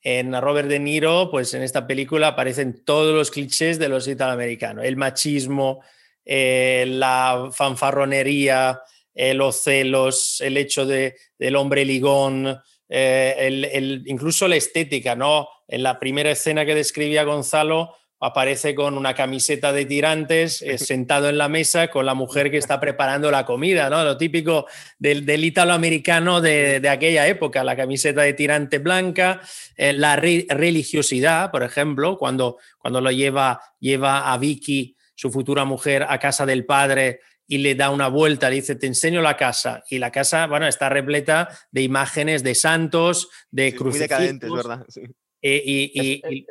[0.01, 4.83] en Robert De Niro, pues en esta película aparecen todos los clichés de los italoamericanos.
[4.85, 5.83] El machismo,
[6.31, 8.83] eh, la fanfarronería,
[9.15, 15.17] eh, los celos, el hecho de, del hombre ligón, eh, el, el, incluso la estética,
[15.17, 15.49] ¿no?
[15.67, 21.29] En la primera escena que describía Gonzalo, aparece con una camiseta de tirantes, eh, sentado
[21.29, 24.03] en la mesa con la mujer que está preparando la comida, ¿no?
[24.05, 24.67] Lo típico
[24.99, 29.41] del, del italoamericano de, de, aquella época, la camiseta de tirante blanca,
[29.77, 36.07] eh, la religiosidad, por ejemplo, cuando, cuando lo lleva, lleva a Vicky, su futura mujer,
[36.09, 39.83] a casa del padre y le da una vuelta, le dice, te enseño la casa.
[39.91, 44.39] Y la casa, bueno, está repleta de imágenes de santos, de sí, crucifijos.
[44.41, 44.85] ¿verdad?
[44.87, 45.03] Sí.
[45.43, 46.47] Eh, y, y,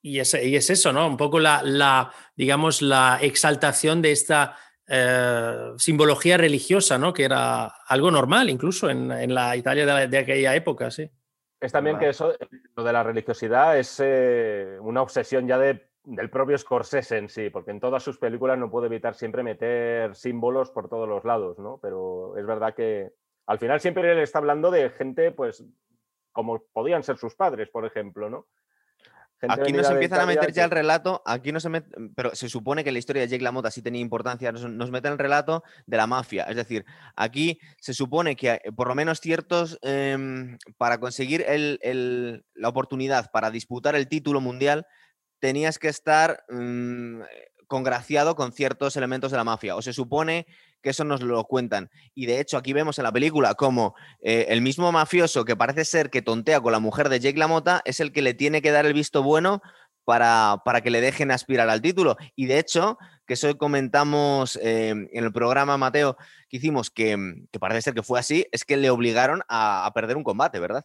[0.00, 1.06] y es, y es, eso, ¿no?
[1.06, 4.56] Un poco la, la digamos, la exaltación de esta
[4.88, 7.12] eh, simbología religiosa, ¿no?
[7.12, 11.10] Que era algo normal incluso en, en la Italia de, la, de, aquella época, sí.
[11.60, 12.34] Es también que eso,
[12.74, 17.50] lo de la religiosidad es eh, una obsesión ya de, del propio Scorsese en sí,
[17.50, 21.58] porque en todas sus películas no puede evitar siempre meter símbolos por todos los lados,
[21.58, 21.78] ¿no?
[21.80, 23.12] Pero es verdad que
[23.46, 25.64] al final siempre él está hablando de gente, pues,
[26.32, 28.46] como podían ser sus padres, por ejemplo, ¿no?
[29.48, 31.86] aquí nos empiezan a meter ya el relato, aquí no se met...
[32.14, 35.12] pero se supone que la historia de Jake LaMotta sí tenía importancia, nos, nos meten
[35.12, 36.84] el relato de la mafia, es decir,
[37.16, 43.30] aquí se supone que por lo menos ciertos, eh, para conseguir el, el, la oportunidad
[43.30, 44.86] para disputar el título mundial,
[45.40, 47.22] tenías que estar mmm,
[47.66, 50.46] congraciado con ciertos elementos de la mafia, o se supone
[50.82, 51.90] que eso nos lo cuentan.
[52.14, 55.84] Y de hecho, aquí vemos en la película como eh, el mismo mafioso que parece
[55.84, 58.70] ser que tontea con la mujer de Jake LaMotta es el que le tiene que
[58.70, 59.62] dar el visto bueno
[60.04, 62.16] para, para que le dejen aspirar al título.
[62.34, 66.16] Y de hecho, que eso comentamos eh, en el programa, Mateo,
[66.48, 67.16] que hicimos, que,
[67.60, 70.84] parece ser que fue así, es que le obligaron a perder un combate, ¿verdad?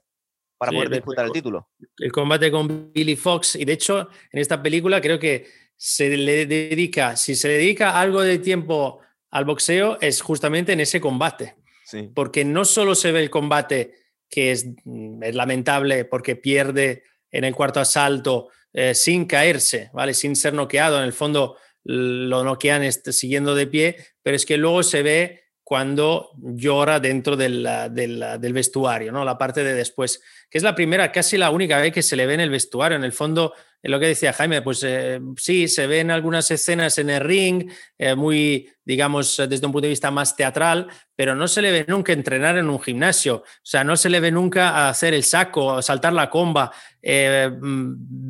[0.57, 1.69] Para sí, poder disputar el, título.
[1.97, 3.55] El combate con Billy Fox.
[3.55, 7.99] Y de hecho, en esta película creo que se le dedica, si se le dedica
[7.99, 11.55] algo de tiempo al boxeo es justamente en ese combate.
[11.85, 12.09] Sí.
[12.13, 13.93] Porque no solo se ve el combate
[14.29, 20.13] que es, mm, es lamentable porque pierde en el cuarto asalto eh, sin caerse, ¿vale?
[20.13, 20.97] Sin ser noqueado.
[20.97, 26.29] En el fondo lo noquean siguiendo de pie, pero es que luego se ve cuando
[26.37, 29.25] llora dentro del, del, vestuario, ¿no?
[29.25, 32.27] La parte de después, que es la primera, casi la única vez que se le
[32.27, 32.95] ve en el vestuario.
[32.95, 33.51] En el fondo,
[33.81, 37.71] es lo que decía Jaime, pues eh, sí, se ven algunas escenas en el ring,
[37.97, 41.85] eh, muy, digamos, desde un punto de vista más teatral, pero no se le ve
[41.87, 45.81] nunca entrenar en un gimnasio, o sea, no se le ve nunca hacer el saco,
[45.81, 46.71] saltar la comba.
[47.01, 48.27] Eh, mm,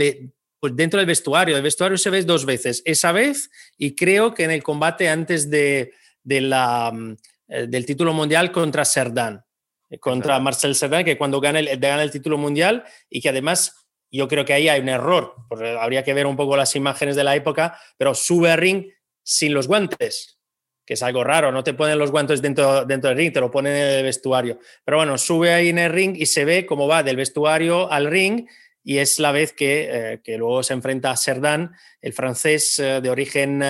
[0.57, 4.45] pues dentro del vestuario, el vestuario se ve dos veces, esa vez y creo que
[4.45, 5.91] en el combate antes de,
[6.25, 7.15] la, mm,
[7.47, 9.43] eh, del título mundial contra Serdán,
[9.89, 13.85] eh, contra Marcel Serdán, que cuando gana el, gana el título mundial y que además
[14.11, 17.15] yo creo que ahí hay un error, porque habría que ver un poco las imágenes
[17.15, 18.87] de la época, pero sube al ring
[19.23, 20.39] sin los guantes,
[20.85, 23.51] que es algo raro, no te ponen los guantes dentro, dentro del ring, te lo
[23.51, 24.59] ponen en el vestuario.
[24.83, 28.07] Pero bueno, sube ahí en el ring y se ve cómo va del vestuario al
[28.07, 28.47] ring
[28.83, 33.09] y es la vez que, eh, que luego se enfrenta a Serdán, el francés de
[33.09, 33.63] origen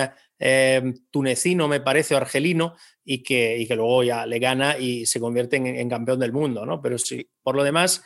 [1.10, 5.20] tunecino, me parece, o argelino, y que, y que luego ya le gana y se
[5.20, 6.80] convierte en, campeón del mundo, ¿no?
[6.82, 8.04] Pero sí, por lo demás,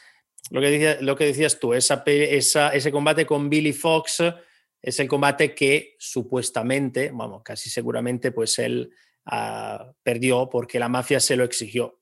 [0.51, 4.23] lo que, lo que decías tú, esa, ese combate con Billy Fox
[4.83, 8.93] es el combate que supuestamente, vamos, casi seguramente, pues él
[9.27, 11.99] ah, perdió porque la mafia se lo exigió.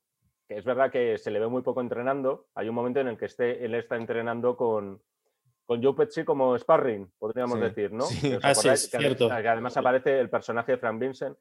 [0.48, 2.48] Es verdad que se le ve muy poco entrenando.
[2.54, 5.02] Hay un momento en el que este, él está entrenando con,
[5.68, 8.06] con Joe Pesci como sparring, podríamos decir, ¿no?
[8.06, 8.32] Sí.
[8.42, 9.28] Ah, cierto.
[9.28, 11.36] que además aparece el personaje de Frank Vincent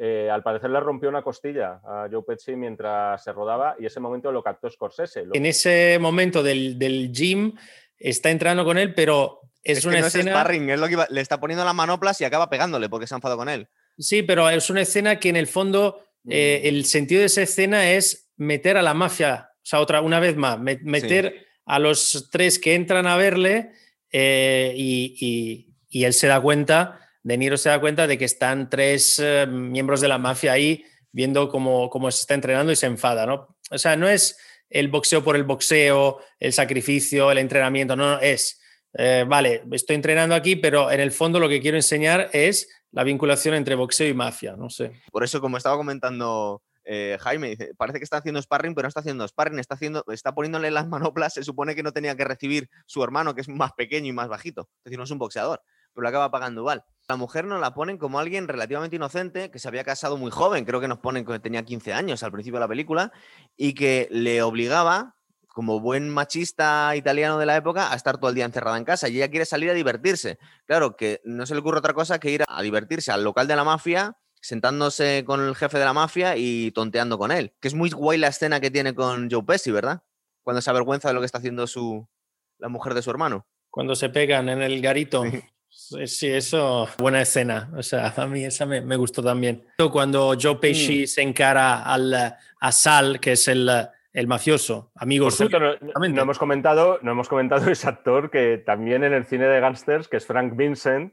[0.00, 3.98] eh, al parecer le rompió una costilla a Joe Pesci mientras se rodaba y ese
[3.98, 5.24] momento lo captó Scorsese.
[5.32, 7.52] En ese momento del, del, gym
[7.98, 10.30] está entrando con él, pero es, una escena...
[10.30, 13.14] Es sparring, es lo que le está poniendo la manoplas y acaba pegándole porque se
[13.14, 13.68] ha enfadado con él.
[13.98, 16.66] Sí, pero es una escena que en el fondo eh, mm.
[16.68, 20.36] el sentido de esa escena es meter a la mafia, o sea, otra, una vez
[20.36, 23.70] más, meter a los tres que entran a verle
[24.10, 29.20] eh, y, él se da cuenta de Niro se da cuenta de que están tres
[29.22, 33.26] eh, miembros de la mafia ahí viendo cómo, cómo, se está entrenando y se enfada,
[33.26, 33.56] ¿no?
[33.70, 34.38] O sea, no es
[34.70, 38.60] el boxeo por el boxeo, el sacrificio, el entrenamiento, no, es,
[38.94, 43.04] eh, vale, estoy entrenando aquí, pero en el fondo lo que quiero enseñar es la
[43.04, 44.92] vinculación entre boxeo y mafia, no sé.
[45.10, 48.88] Por eso, como estaba comentando eh, Jaime, dice, parece que está haciendo sparring, pero no
[48.88, 52.24] está haciendo sparring, está, haciendo, está poniéndole las manoplas, se supone que no tenía que
[52.24, 55.18] recibir su hermano, que es más pequeño y más bajito, es decir, no es un
[55.18, 55.60] boxeador,
[55.92, 56.82] pero lo acaba pagando igual.
[57.06, 60.64] La mujer nos la ponen como alguien relativamente inocente, que se había casado muy joven,
[60.64, 63.12] creo que nos ponen que tenía 15 años al principio de la película,
[63.54, 65.14] y que le obligaba,
[65.48, 69.08] como buen machista italiano de la época, a estar todo el día encerrada en casa.
[69.08, 70.38] Y ella quiere salir a divertirse.
[70.64, 73.56] Claro, que no se le ocurre otra cosa que ir a divertirse al local de
[73.56, 74.16] la mafia,
[74.48, 77.52] sentándose con el jefe de la mafia y tonteando con él.
[77.60, 80.02] Que es muy guay la escena que tiene con Joe Pesci, ¿verdad?
[80.42, 82.08] Cuando se avergüenza de lo que está haciendo su,
[82.56, 83.46] la mujer de su hermano.
[83.68, 85.22] Cuando se pegan en el garito.
[85.68, 87.70] Sí, eso, buena escena.
[87.76, 89.66] O sea, a mí esa me, gustó también.
[89.92, 91.06] Cuando Joe Pesci mm.
[91.06, 93.70] se encara al, a Sal, que es el,
[94.14, 99.26] el mafioso, amigo no, hemos comentado, no hemos comentado ese actor que también en el
[99.26, 101.12] cine de gangsters, que es Frank Vincent,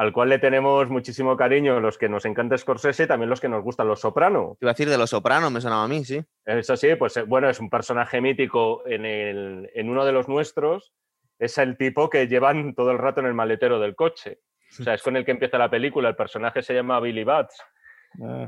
[0.00, 3.62] al cual le tenemos muchísimo cariño, los que nos encanta Scorsese, también los que nos
[3.62, 4.56] gustan Los Soprano.
[4.58, 6.24] Iba a decir de Los Soprano, me sonaba a mí, sí.
[6.46, 10.26] Eso sí, pues eh, bueno, es un personaje mítico en, el, en uno de los
[10.26, 10.94] nuestros
[11.38, 14.40] es el tipo que llevan todo el rato en el maletero del coche.
[14.78, 16.08] O sea, es con el que empieza la película.
[16.08, 17.62] El personaje se llama Billy Bats.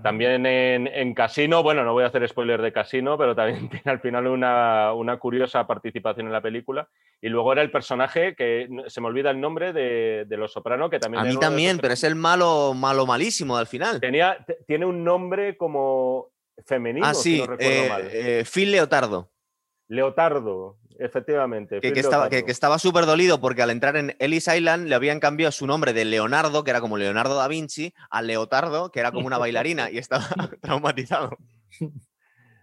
[0.03, 4.01] También en, Casino, bueno, no voy a hacer spoiler de Casino, pero también tiene al
[4.01, 6.89] final una, curiosa participación en la película.
[7.21, 10.99] Y luego era el personaje que se me olvida el nombre de, Los Soprano, que
[10.99, 11.25] también.
[11.25, 14.01] A mí también, pero es el malo, malo malísimo al final.
[14.01, 16.33] Tenía, tiene un nombre como
[16.67, 19.31] femenino, ah, sí, eh, eh, Phil Leotardo.
[19.93, 21.79] Leotardo, efectivamente.
[21.83, 25.53] Que, estaba, que, estaba súper dolido porque al entrar en Ellis Island le habían cambiado
[25.53, 29.27] su nombre de Leonardo, que era como Leonardo da Vinci, a Leotardo, que era como
[29.27, 30.25] una bailarina, y estaba
[30.63, 31.37] traumatizado.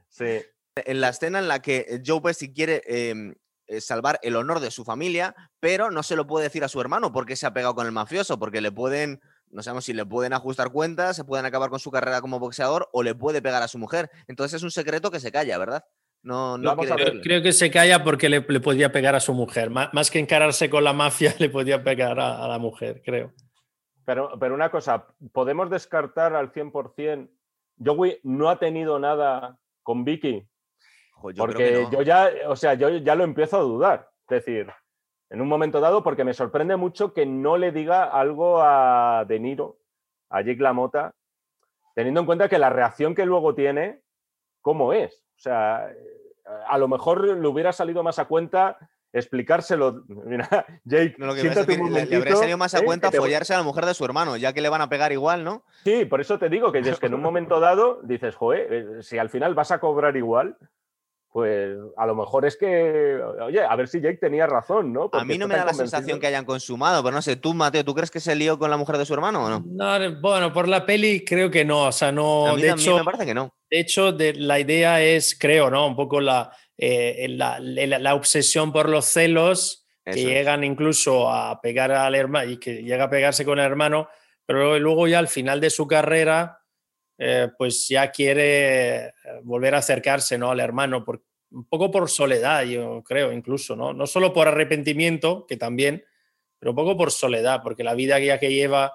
[0.10, 0.42] Sí.
[0.76, 3.36] En la escena en la que Joe Pesci quiere em,
[3.68, 6.82] eh, salvar el honor de su familia, pero no se lo puede decir a su
[6.82, 10.06] hermano porque se ha pegado con el mafioso, porque le pueden no sabemos si le
[10.06, 13.64] pueden ajustar cuentas, se pueden acabar con su carrera como boxeador o le puede pegar
[13.64, 14.10] a su mujer.
[14.28, 15.84] Entonces es un secreto que se calla, ¿verdad?
[16.22, 19.70] No, no creo, que se calla porque le, podía pegar a su mujer.
[19.70, 23.32] Más, que encararse con la mafia, le podía pegar a, la mujer, creo.
[24.06, 27.30] Pero, pero, una cosa, ¿podemos descartar al 100%?
[27.84, 30.46] Joey no ha tenido nada con Vicky.
[31.22, 34.10] porque yo ya, o sea, yo ya lo empiezo a dudar.
[34.30, 34.68] Es decir,
[35.30, 39.40] en un momento dado, porque me sorprende mucho que no le diga algo a De
[39.40, 39.78] Niro,
[40.30, 41.14] a Jake LaMotta,
[41.96, 44.02] teniendo en cuenta que la reacción que luego tiene,
[44.62, 45.24] ¿cómo es?
[45.40, 45.90] O sea,
[46.68, 48.78] a lo mejor le hubiera salido más a cuenta
[49.14, 50.04] explicárselo.
[50.08, 52.76] Mira, Jake, No, lo que siéntate pasa es que un le, le habría salido más
[52.76, 52.84] a ¿eh?
[52.84, 55.14] cuenta te follarse a la mujer de su hermano, ya que le van a pegar
[55.14, 55.64] igual, ¿no?
[55.86, 58.86] Sí, por eso te digo que es que en un momento dado dices, joder, eh,
[59.02, 60.58] si al final vas a cobrar igual,
[61.32, 65.10] pues a lo mejor es que, oye, a ver si Jake tenía razón, ¿no?
[65.14, 67.86] A mí no me da la sensación que hayan consumado, pero no sé, tú, Mateo,
[67.86, 69.64] ¿tú crees que se lió con la mujer de su hermano o no?
[69.66, 72.90] No, bueno, por la peli creo que no, o sea, no, a mí de también
[72.90, 73.54] hecho, me parece que no.
[73.70, 75.88] De hecho de- la idea es, creo, ¿no?
[75.88, 80.18] Un poco la, eh, la, la- la obsesión por los celos que es.
[80.26, 84.10] llegan incluso a pegar al hermano y que llega a pegarse con el hermano,
[84.46, 86.62] pero luego ya al final de su carrera,
[87.20, 89.12] eh, pues ya quiere eh,
[89.44, 90.50] volver a acercarse, ¿no?
[90.52, 93.94] Al hermano, por, un poco por soledad, yo creo, incluso, ¿no?
[93.94, 96.04] No solo por arrepentimiento, que también,
[96.58, 98.94] pero un poco por soledad, porque la vida ya que lleva,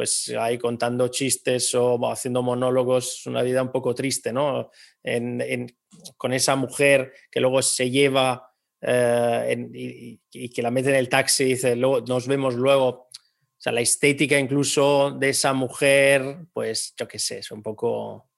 [0.00, 4.70] pues ahí contando chistes o haciendo monólogos, una vida un poco triste, ¿no?
[5.02, 5.76] En- en-
[6.16, 10.94] con esa mujer que luego se lleva eh, en- y, y que la mete en
[10.94, 12.88] el taxi y dice, luego, nos vemos luego.
[12.88, 13.08] O
[13.58, 18.30] sea, la estética incluso de esa mujer, pues yo qué sé, es un poco...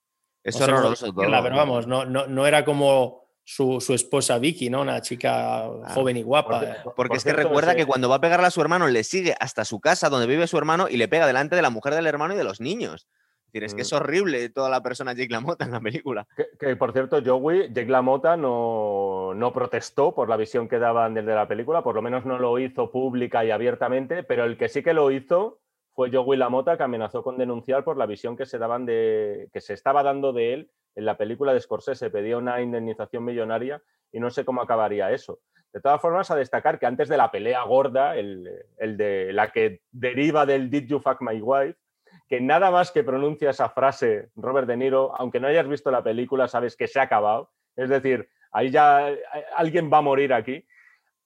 [0.43, 1.45] Es no sé horroroso describirla, todo.
[1.45, 4.83] Pero vamos, no, no, no era como su, su esposa Vicky, ¿no?
[4.83, 6.61] Una chica joven y guapa.
[6.61, 6.77] Por- eh.
[6.85, 9.03] por- Porque por es que recuerda que cuando va a pegarle a su hermano, le
[9.05, 11.95] sigue hasta su casa donde vive su hermano y le pega delante de la mujer
[11.95, 13.09] del hermano y de los niños.
[13.47, 13.83] Es decir, es que Mm.
[13.83, 16.27] es horrible toda la persona Jake LaMotta en la película.
[16.37, 21.13] Que, que, por cierto, Joey, Jake LaMotta no, no protestó por la visión que daban
[21.15, 24.69] desde la película, por lo menos no lo hizo pública y abiertamente, pero el que
[24.71, 25.61] sí que lo hizo
[25.95, 29.61] fue Joey LaMotta, que amenazó con denunciar por la visión que se daban de que
[29.61, 32.11] se estaba dando de él en la película de Scorsese.
[32.11, 35.41] Pedía una indemnización millonaria y no sé cómo acabaría eso.
[35.73, 39.51] De todas formas, a destacar que antes de la pelea gorda, el, el de la
[39.51, 41.79] que deriva del Did You Fuck My Wife,
[42.29, 46.03] que nada más que pronuncia esa frase Robert De Niro, aunque no hayas visto la
[46.03, 47.51] película, sabes que se ha acabado.
[47.77, 49.09] Es decir, ahí ya
[49.57, 50.67] alguien va a morir aquí.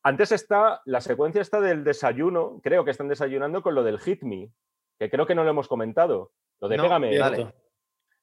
[0.03, 4.23] Antes está la secuencia está del desayuno, creo que están desayunando con lo del Hit
[4.23, 4.51] Me,
[4.99, 6.31] que creo que no lo hemos comentado.
[6.61, 7.53] Lo de No, Pégame, cierto.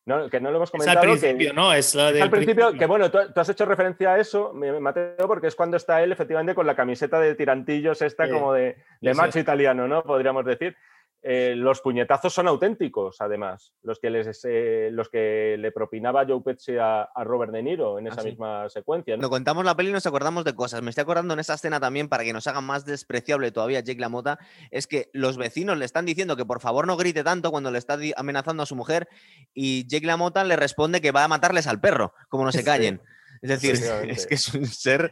[0.06, 1.02] No, que no lo hemos Es al comentado.
[1.02, 1.74] que- principio, ¿no?
[1.74, 4.54] Es la es del al principio, que bueno, tú, tú has hecho referencia a eso,
[4.54, 8.32] Mateo, porque es cuando está él efectivamente con la camiseta de tirantillos, esta Sí.
[8.32, 10.04] como de, de macho italiano, ¿no?
[10.04, 10.76] Podríamos decir.
[11.26, 16.42] Eh, los puñetazos son auténticos, además, los que, les, eh, los que le propinaba Joe
[16.44, 18.30] Pesci a, a Robert De Niro en esa Ah, sí.
[18.32, 19.16] misma secuencia.
[19.16, 19.20] ¿no?
[19.22, 20.82] Cuando contamos la peli nos acordamos de cosas.
[20.82, 24.02] Me estoy acordando en esa escena también, para que nos haga más despreciable todavía Jake
[24.02, 24.38] LaMotta,
[24.70, 27.78] es que los vecinos le están diciendo que por favor no grite tanto cuando le
[27.78, 29.08] está amenazando a su mujer
[29.54, 32.66] y Jake LaMotta le responde que va a matarles al perro, como no se Sí.
[32.66, 33.02] callen.
[33.42, 33.76] Es decir,
[34.10, 35.10] es que es un ser...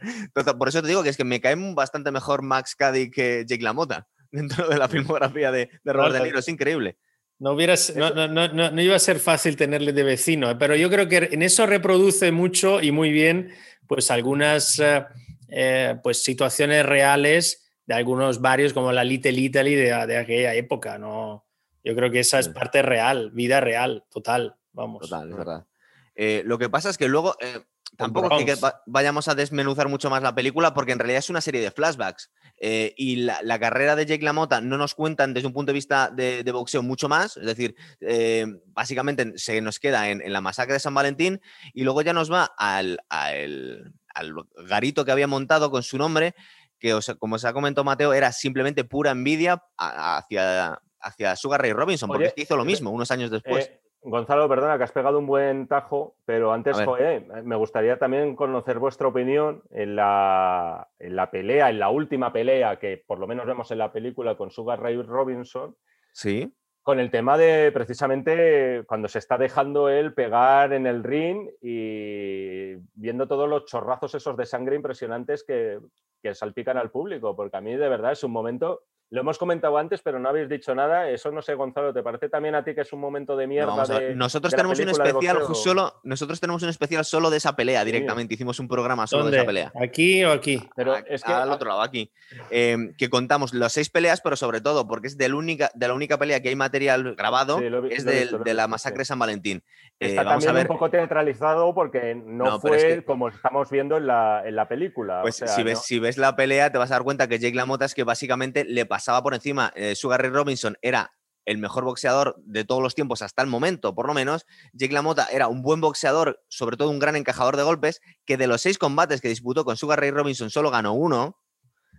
[0.58, 3.62] Por eso te digo que es que me cae bastante mejor Max Cady que Jake
[3.62, 6.22] LaMotta dentro de la filmografía de, de Robert De.
[6.24, 6.38] Niro.
[6.40, 6.96] Es increíble.
[7.38, 10.56] No, hubieras, no, no, no, no- iba a ser fácil tenerle de vecino, ¿eh?
[10.58, 13.52] pero yo creo que en eso reproduce mucho y muy bien
[13.88, 15.04] pues algunas eh,
[15.48, 20.98] eh, pues situaciones reales de algunos barrios como la Little Italy de, de aquella época.
[20.98, 21.44] ¿no?
[21.82, 24.54] Yo creo que esa es parte real, vida real, total.
[24.72, 25.02] Vamos.
[25.10, 25.66] Total, es verdad.
[26.14, 27.58] Eh, lo que pasa es que luego eh,
[27.96, 31.40] tampoco es que vayamos a desmenuzar mucho más la película porque en realidad es una
[31.40, 35.46] serie de flashbacks eh, y la, la carrera de Jake LaMotta no nos cuentan desde
[35.48, 39.78] un punto de vista de, de boxeo mucho más, es decir, eh, básicamente se nos
[39.78, 41.40] queda en, en la masacre de San Valentín
[41.74, 44.34] y luego ya nos va al, al- al
[44.68, 46.34] garito que había montado con su nombre
[46.78, 51.72] que, os- como se ha comentado Mateo, era simplemente pura envidia hacia, hacia Sugar Ray
[51.72, 53.66] Robinson, porque Oye, es que hizo lo eh, mismo unos años después.
[53.66, 58.34] Eh, Gonzalo, perdona, que has pegado un buen tajo, pero antes, joder, me gustaría también
[58.34, 63.28] conocer vuestra opinión en la, en la pelea, en la última pelea que por lo
[63.28, 65.76] menos vemos en la película con Sugar Ray Robinson,
[66.12, 66.52] sí.
[66.82, 72.74] con el tema de precisamente cuando se está dejando él pegar en el ring y
[72.94, 75.78] viendo todos los chorrazos esos de sangre impresionantes que,
[76.20, 78.82] que salpican al público, porque a mí de verdad es un momento,
[79.12, 82.28] lo hemos comentado antes, pero no habéis dicho nada, eso no sé, Gonzalo, ¿te parece
[82.30, 83.84] también a ti que es un momento de mierda?
[83.84, 87.54] de- Nosotros de la tenemos un especial solo, nosotros tenemos un especial solo de esa
[87.54, 88.34] pelea directamente.
[88.34, 89.70] Hicimos un programa solo de esa pelea.
[89.80, 90.60] ¿Aquí o aquí?
[90.74, 92.10] Pero A- es que al otro lado, aquí.
[92.50, 95.88] Eh, que contamos las seis peleas, pero sobre todo porque es de la única, de
[95.88, 98.96] la única pelea que hay material grabado, Sí, vi- es del- visto, de la masacre
[98.96, 99.00] sí.
[99.00, 99.62] de San Valentín.
[100.00, 100.70] Eh, está vamos a también ver.
[100.72, 104.66] un poco teatralizado porque no, fue es que- como estamos viendo en la, en la
[104.66, 105.18] película.
[105.18, 107.28] o Pues sea, si, ves, no- si ves la pelea, te vas a dar cuenta
[107.28, 109.72] que Jake LaMotta es que básicamente le pasaba por encima.
[109.74, 111.12] Eh, Sugar Ray Robinson era
[111.44, 114.46] el mejor boxeador de todos los tiempos hasta el momento, por lo menos.
[114.74, 118.46] Jake LaMotta era un buen boxeador, sobre todo un gran encajador de golpes, que de
[118.46, 121.36] los seis combates que disputó con Sugar Ray Robinson solo ganó uno.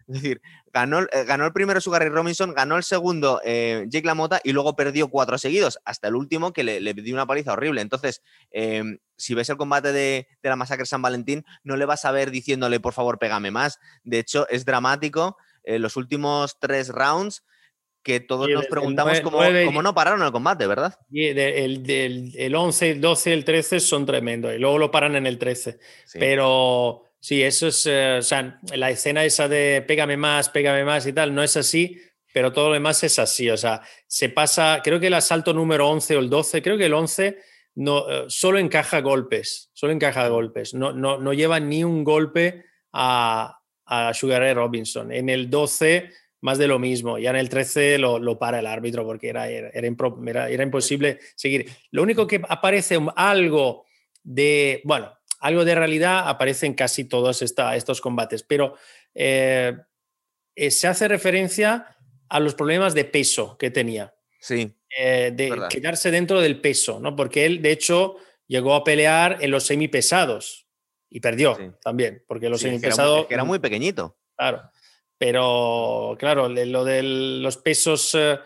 [0.07, 0.41] Es decir,
[0.73, 4.53] ganó, eh, ganó el primero Sugar Ray Robinson, ganó el segundo eh, Jake LaMotta y
[4.53, 7.81] luego perdió cuatro seguidos, hasta el último que le, dio una paliza horrible.
[7.81, 12.11] Entonces, em, si ves el combate de, la masacre San Valentín, no le vas a
[12.11, 13.79] ver diciéndole, por favor, pégame más.
[14.03, 15.37] De hecho, es dramático.
[15.65, 17.43] Los últimos tres rounds
[18.03, 20.93] que todos nos preguntamos cómo, no pararon el combate, ¿verdad?
[21.11, 25.39] El, el, 11, el 12 el 13 son tremendos y luego lo paran en el
[25.39, 25.79] 13.
[26.19, 31.07] Pero sí, eso es, eh, o sea, la escena esa de pégame más, pégame más
[31.07, 31.97] y tal, no es así,
[32.33, 33.49] pero todo lo demás es así.
[33.49, 36.87] O sea, se pasa, creo que el asalto número 11 o el 12, creo que
[36.87, 37.37] el 11
[37.75, 42.65] no, eh, solo encaja golpes, solo encaja golpes, no, no, no lleva ni un golpe
[42.91, 45.11] a, a Sugar Ray Robinson.
[45.11, 46.09] En el 12
[46.43, 47.17] más de lo mismo.
[47.17, 51.69] Ya en el 13 lo, para el árbitro porque era, era, era, imposible seguir.
[51.89, 53.85] Lo único que aparece algo
[54.23, 58.75] de, bueno, algo de realidad aparece en casi todos estos combates, pero
[59.15, 59.73] eh,
[60.53, 61.95] eh, se hace referencia
[62.27, 64.13] a los problemas de peso que tenía.
[64.41, 64.69] Sí.
[64.97, 67.15] Eh, de quedarse dentro del peso, ¿no?
[67.15, 68.17] Porque él, de hecho,
[68.47, 70.62] llegó a pelear en los semipesados
[71.13, 73.27] y perdió también, porque los semipesados...
[73.29, 74.17] era muy pequeñito.
[74.35, 74.63] Claro.
[75.15, 78.39] Pero claro, lo de los pesos, eh,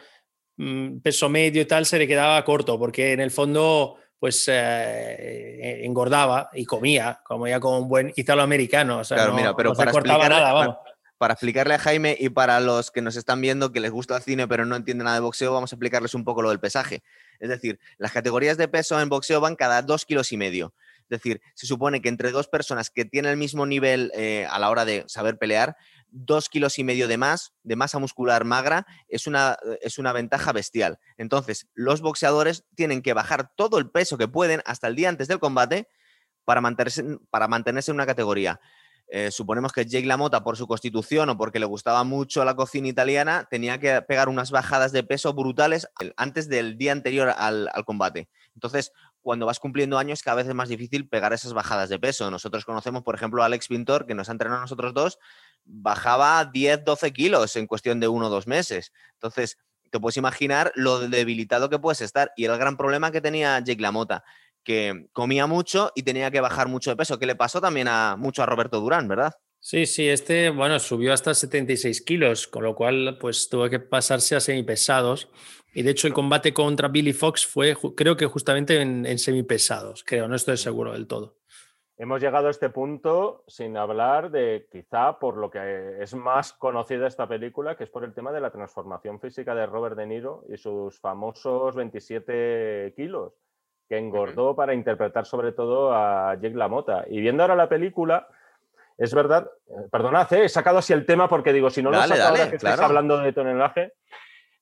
[0.58, 5.86] mm, peso medio y tal, se le quedaba corto, porque en el fondo pues eh,
[5.86, 9.00] engordaba y comía, comía como un buen italoamericano.
[9.00, 9.94] O sea, claro, mira, pero para
[10.28, 10.82] nada,
[11.18, 14.24] Para, explicarle a Jaime y para los que nos están viendo que les gusta el
[14.24, 17.02] cine pero no entienden nada de boxeo, vamos a explicarles un poco lo del pesaje.
[17.40, 20.74] Es decir, las categorías de peso en boxeo van cada dos kilos y medio.
[21.10, 24.60] Es decir, se supone que entre dos personas que tienen el mismo nivel eh, a
[24.60, 25.78] la hora de saber pelear,
[26.10, 30.52] dos kilos y medio de más, de masa muscular magra, es una, es una ventaja
[30.52, 31.00] bestial.
[31.18, 35.30] Entonces, los boxeadores tienen que bajar todo el peso que pueden hasta el día antes
[35.30, 35.88] del combate
[36.44, 38.60] para mantenerse, para mantenerse en una categoría.
[39.10, 42.90] Eh, suponemos que Jake LaMotta, por su constitución o porque le gustaba mucho la cocina
[42.90, 45.88] italiana, tenía que pegar unas bajadas de peso brutales
[46.18, 48.28] antes del día anterior al combate.
[48.54, 48.92] Entonces,
[49.28, 52.32] cuando vas cumpliendo años, cada vez es más difícil pegar esas bajadas de peso.
[52.32, 55.20] Nosotros conocemos, por ejemplo, a Alex Pintor, que nos ha entrenado a nosotros dos,
[55.66, 58.94] bajaba 10, 12 kilos en cuestión de uno o dos meses.
[59.16, 59.58] Entonces,
[59.92, 62.32] te puedes imaginar lo debilitado que puedes estar.
[62.38, 64.24] Y el gran problema que tenía Jake LaMotta,
[64.64, 68.16] que comía mucho y tenía que bajar mucho de peso, que le pasó también a
[68.16, 69.34] mucho a Roberto Durán, ¿verdad?
[69.70, 74.34] Sí, sí, este, bueno, subió hasta 76 kilos, con lo cual, pues tuvo que pasarse
[74.34, 75.30] a semipesados.
[75.74, 80.06] Y de hecho, el combate contra Billy Fox fue, creo que justamente en, en semipesados,
[80.06, 81.36] creo, no estoy seguro del todo.
[81.98, 87.06] Hemos llegado a este punto sin hablar de quizá por lo que es más conocida
[87.06, 90.46] esta película, que es por el tema de la transformación física de Robert De Niro
[90.48, 93.34] y sus famosos 27 kilos,
[93.90, 97.04] que engordó para interpretar sobre todo a Jake LaMotta.
[97.10, 98.30] Y viendo ahora la película,
[98.98, 102.02] es verdad, eh, perdonad, eh, he sacado así el tema porque digo, si no lo
[102.02, 103.94] saco ahora que estáis hablando de tonelaje,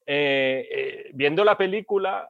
[0.06, 2.30] eh, viendo la película,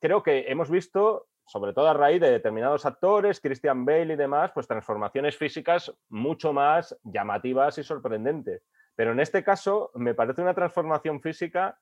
[0.00, 4.50] creo que hemos visto sobre todo a raíz de determinados actores, Christian Bale y demás,
[4.52, 8.62] pues transformaciones físicas mucho más llamativas y sorprendentes.
[8.96, 11.78] Pero en este caso me parece una transformación física,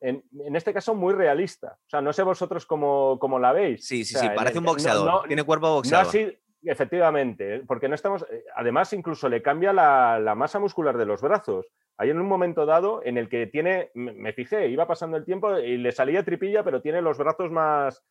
[0.00, 0.24] en,
[0.56, 1.78] este caso muy realista.
[1.86, 3.86] O sea, no sé vosotros cómo, la veis.
[3.86, 6.06] Sí, sí, sí, parece un boxeador, tiene cuerpo boxeador.
[6.06, 11.06] así, efectivamente, porque no estamos, eh, además incluso le cambia la, la masa muscular de
[11.06, 11.66] los brazos.
[11.96, 15.58] Hay en un momento dado en el que tiene, me fijé, iba pasando el tiempo
[15.58, 18.02] y le salía tripilla, pero tiene los brazos más,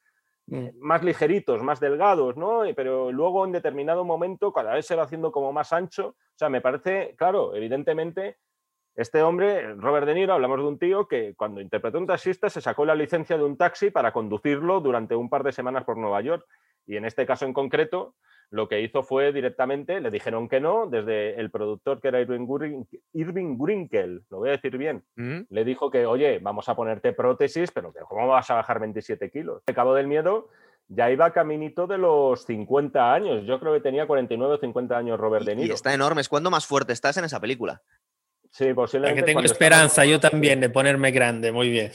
[0.50, 0.70] Mm.
[0.80, 2.64] más ligeritos, más delgados, ¿no?
[2.76, 6.08] Pero luego en determinado momento cada vez se va haciendo como más ancho.
[6.08, 8.38] O sea, me parece, claro, evidentemente,
[8.96, 12.62] este hombre, Robert De Niro, hablamos de un tío que cuando interpretó un taxista se
[12.62, 16.22] sacó la licencia de un taxi para conducirlo durante un par de semanas por Nueva
[16.22, 16.46] York.
[16.90, 18.16] Y en este caso en concreto,
[18.50, 23.58] lo que hizo fue directamente, le dijeron que no, desde el productor que era Irving,
[23.60, 25.42] Grinkel, lo voy a decir bien, mm.
[25.52, 29.62] le dijo que, oye, vamos a ponerte prótesis, pero ¿cómo vas a bajar 27 kilos?
[29.68, 30.50] El cabo del miedo
[30.88, 35.20] ya iba caminito de los 50 años, yo creo que tenía 49 o 50 años
[35.20, 35.68] Robert De Niro.
[35.68, 37.84] Y está enorme, ¿es cuando más fuerte estás en esa película?
[38.50, 39.22] Sí, posiblemente.
[39.22, 41.92] Que tengo esperanza yo también de ponerme grande, muy bien.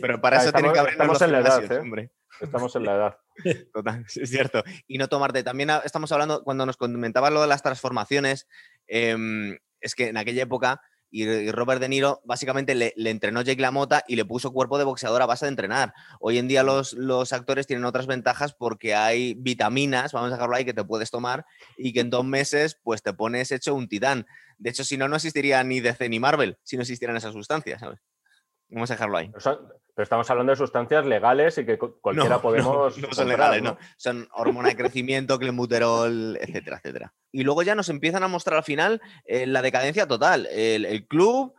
[0.00, 1.78] pero para eso tienen que abrir los en la edad, ¿eh?
[1.80, 2.10] hombre.
[2.42, 3.16] Estamos en la edad.
[3.72, 4.62] Total, es cierto.
[4.86, 5.42] Y no tomarte.
[5.42, 8.48] También estamos hablando, cuando nos comentabas lo de las transformaciones,
[8.86, 10.80] em, es que en aquella época
[11.14, 15.20] y Robert De Niro básicamente le, entrenó Jake LaMotta y le puso cuerpo de boxeador
[15.20, 15.92] a base de entrenar.
[16.20, 20.56] Hoy en día los, los, actores tienen otras ventajas porque hay vitaminas, vamos a dejarlo
[20.56, 21.44] ahí, que te puedes tomar
[21.76, 24.26] y que en dos meses pues te pones hecho un titán.
[24.56, 27.80] De hecho, si no, no existiría ni DC ni Marvel si no existieran esas sustancias,
[27.80, 28.00] ¿sabes?
[28.70, 29.30] Vamos a dejarlo ahí.
[29.94, 32.96] Pero estamos hablando de sustancias legales y que cualquiera podemos.
[32.96, 33.76] No, son legales, no.
[33.96, 37.12] Son hormona de crecimiento, clenbuterol, etcétera, etcétera.
[37.30, 40.46] y luego ya nos empiezan a mostrar al final eh, la decadencia total.
[40.50, 41.54] El, club,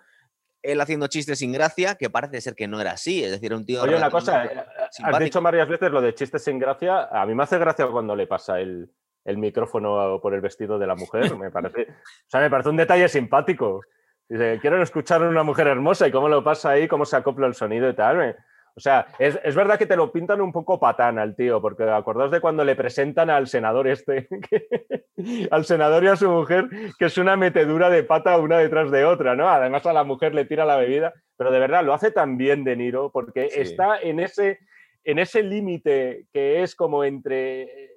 [0.63, 3.23] él haciendo chistes sin gracia, que parece ser que no era así.
[3.23, 3.84] Es decir, un tío.
[3.84, 4.65] Oye, una cosa, eh,
[5.03, 7.09] has dicho varias veces lo de chistes sin gracia.
[7.11, 8.89] A mí me hace gracia cuando le pasa el,
[9.25, 11.36] el micrófono por el vestido de la mujer.
[11.38, 13.81] Me parece, o sea, me parece un detalle simpático.
[14.30, 17.47] Dice, quiero escuchar a una mujer hermosa y cómo lo pasa ahí, cómo se acopla
[17.47, 18.36] el sonido y tal.
[18.76, 22.32] O sea, es, verdad que te lo pintan un poco patán al tío, porque acordaos
[22.32, 24.28] de cuando le presentan al senador este,
[25.51, 26.67] al senador y a su mujer,
[26.97, 29.47] que es una metedura de pata una detrás de otra, ¿no?
[29.47, 32.63] Además a la mujer le tira la bebida, pero de verdad lo hace tan bien
[32.63, 34.57] De Niro, porque está en ese,
[35.03, 37.91] en ese límite que es como entre...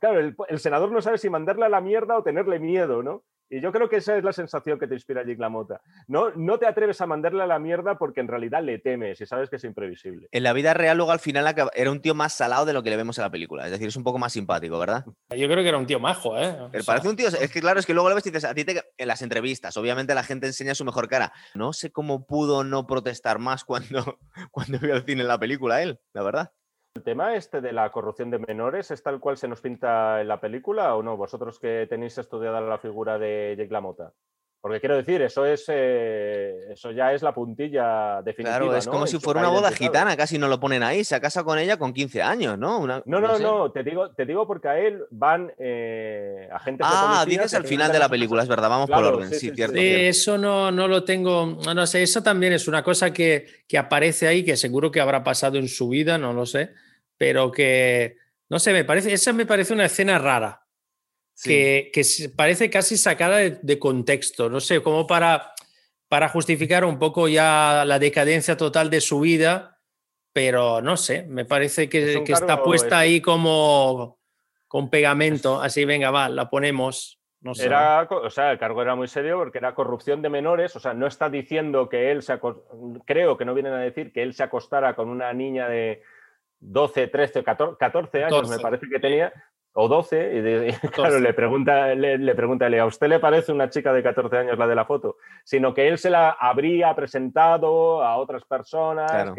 [0.00, 3.24] Claro, el senador no sabe si mandarle a la mierda o tenerle miedo, ¿no?
[3.50, 5.80] Y yo creo que esa es la sensación que te inspira Jake LaMotta.
[6.06, 9.26] No, no te atreves a mandarle a la mierda porque en realidad le temes y
[9.26, 10.28] sabes que es imprevisible.
[10.30, 12.90] En la vida real, luego al final era un tío más salado de lo que
[12.90, 13.64] le vemos en la película.
[13.64, 15.04] Es decir, es un poco más simpático, ¿verdad?
[15.30, 16.56] Yo creo que era un tío majo, ¿eh?
[16.70, 17.28] Pero parece un tío.
[17.28, 19.22] Es que claro, es que luego lo ves y dices, a ti te, en las
[19.22, 21.32] entrevistas, obviamente la gente enseña su mejor cara.
[21.54, 24.18] No sé cómo pudo no protestar más cuando,
[24.50, 26.52] cuando vio el cine en la película él, la verdad.
[26.98, 30.26] ¿El tema este de la corrupción de menores es tal cual se nos pinta en
[30.26, 31.16] la película o no?
[31.16, 34.12] Vosotros que tenéis estudiada la figura de Jake LaMotta.
[34.60, 38.58] Porque quiero decir, eso es eh, eso ya es la puntilla definitiva.
[38.58, 41.04] Claro, es como si fuera una boda gitana, casi no lo ponen ahí.
[41.04, 42.84] Se casa con ella con 15 años, ¿no?
[42.84, 47.54] no, no, no, te, digo, te digo porque a él van eh, agentes ah, dices
[47.54, 49.30] al final de la película, es verdad, vamos por orden.
[49.30, 53.46] Sí, cierto, Eso no, no lo tengo, no, sé, eso también es una cosa que,
[53.68, 56.72] que aparece ahí, que seguro que habrá pasado en su vida, no lo sé
[57.18, 58.16] pero que,
[58.48, 60.64] no sé, me parece, esa me parece una escena rara,
[61.42, 62.02] que, que,
[62.34, 65.52] parece casi sacada de, contexto, no sé, como para,
[66.08, 69.80] para justificar un poco ya la decadencia total de su vida,
[70.32, 74.18] pero no sé, me parece que, que está puesta ahí como
[74.68, 77.16] con pegamento, así venga, va, la ponemos.
[77.40, 77.66] No sé.
[77.66, 80.92] Era, o sea, el cargo era muy serio porque era corrupción de menores, o sea,
[80.92, 82.38] no está diciendo que él se
[83.04, 86.02] creo que no vienen a decir que él se acostara con una niña de,
[86.60, 89.32] 12, 13, 14, años me parece que tenía,
[89.72, 94.02] o 12, y, claro, le pregunta, le, pregunta ¿a usted le parece una chica de
[94.02, 95.16] 14 años la de la foto?
[95.44, 99.32] Sino que él se la habría presentado a otras personas,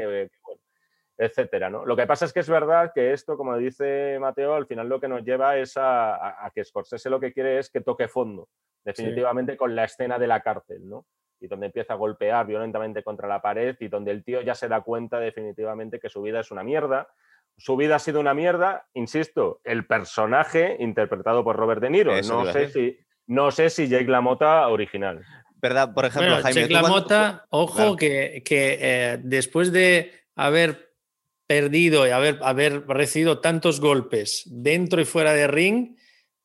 [1.18, 1.86] etcétera, ¿no?
[1.86, 5.02] Lo que pasa es que es verdad que esto, como dice Mateo, al final lo
[5.02, 8.48] que nos lleva es a, que Scorsese lo que quiere es que toque fondo,
[8.86, 11.06] definitivamente con la escena de la cárcel, ¿no?
[11.40, 14.68] Y donde empieza a golpear violentamente contra la pared y donde el tío ya se
[14.68, 17.08] da cuenta definitivamente que su vida es una mierda.
[17.58, 22.14] Su vida ha sido una mierda, insisto, el personaje interpretado por Robert De Niro.
[22.22, 25.22] no sé, si, no sé si Jake LaMotta original.
[25.62, 25.94] ¿Verdad?
[25.94, 26.62] Por ejemplo, Jaime.
[26.62, 30.90] Jake LaMotta, ojo, que, que eh, después de haber
[31.48, 35.98] perdido y haber, haber recibido tantos golpes dentro y fuera de ring,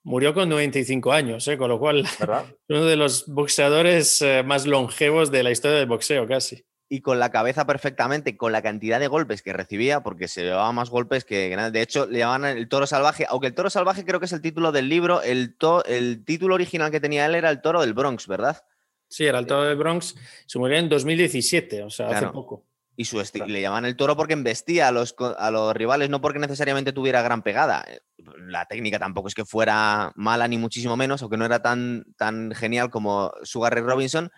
[0.05, 1.57] Murió con 95 años, ¿eh?
[1.57, 2.05] con lo cual
[2.69, 6.67] uno de los boxeadores eh, más longevos de la historia del boxeo casi.
[6.91, 10.71] Y con la cabeza perfectamente, con la cantidad de golpes que recibía, porque se llevaba
[10.73, 14.21] más golpes que De hecho, le llamaban el toro salvaje, aunque el toro salvaje creo
[14.21, 17.63] que es el título del libro, el, el título original que tenía él era el
[17.63, 18.63] toro del Bronx, ¿verdad?
[19.09, 20.15] Sí, era el toro del Bronx.
[20.47, 22.67] Se murió en 2017, o sea, hace poco.
[22.97, 26.39] Y su le llaman el toro porque embestía a los, a los rivales, no porque
[26.39, 27.85] necesariamente tuviera gran pegada.
[27.89, 28.01] Eh,
[28.47, 32.53] la técnica tampoco es que fuera mala, ni muchísimo menos, aunque no era tan, tan
[32.53, 34.31] genial como Sugar Ray Robinson,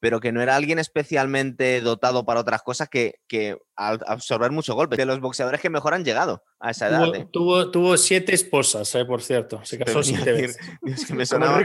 [0.00, 4.96] pero que no era alguien especialmente dotado para otras cosas que, que absorber mucho golpe.
[4.96, 7.00] De los boxeadores que mejor han llegado a esa edad.
[7.32, 7.66] Tuvo, ¿eh?
[7.72, 9.64] tuvo, siete esposas, eh, por cierto.
[9.64, 11.10] Se casó siete veces.
[11.10, 11.64] me sonaba...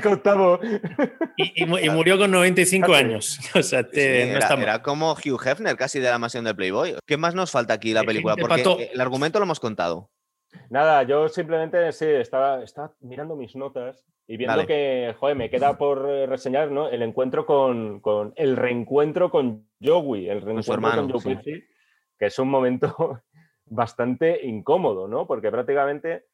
[1.38, 3.40] Y, y, murió con 95 años.
[3.56, 6.96] O sea, era, como Hugh Hefner, casi de la mansión del Playboy.
[7.06, 8.36] ¿Qué más nos falta aquí la película?
[8.36, 10.10] Porque el argumento lo hemos contado.
[10.70, 15.78] Nada, yo simplemente sí, estaba, estaba mirando mis notas y viendo que, joder, me queda
[15.78, 16.88] por eh, reseñar ¿no?
[16.90, 21.64] el encuentro con, con, el reencuentro con Joey, el reencuentro con, Joey,
[22.18, 23.22] que es un momento
[23.66, 25.26] bastante incómodo, ¿no?
[25.26, 26.26] Porque prácticamente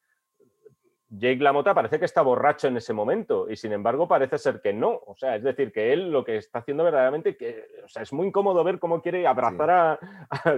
[1.18, 4.72] Jake LaMotta parece que está borracho en ese momento y sin embargo parece ser que
[4.72, 5.00] no.
[5.06, 8.12] O sea, es decir, que él lo que está haciendo verdaderamente, que, o sea, es
[8.12, 9.98] muy incómodo ver cómo quiere abrazar a,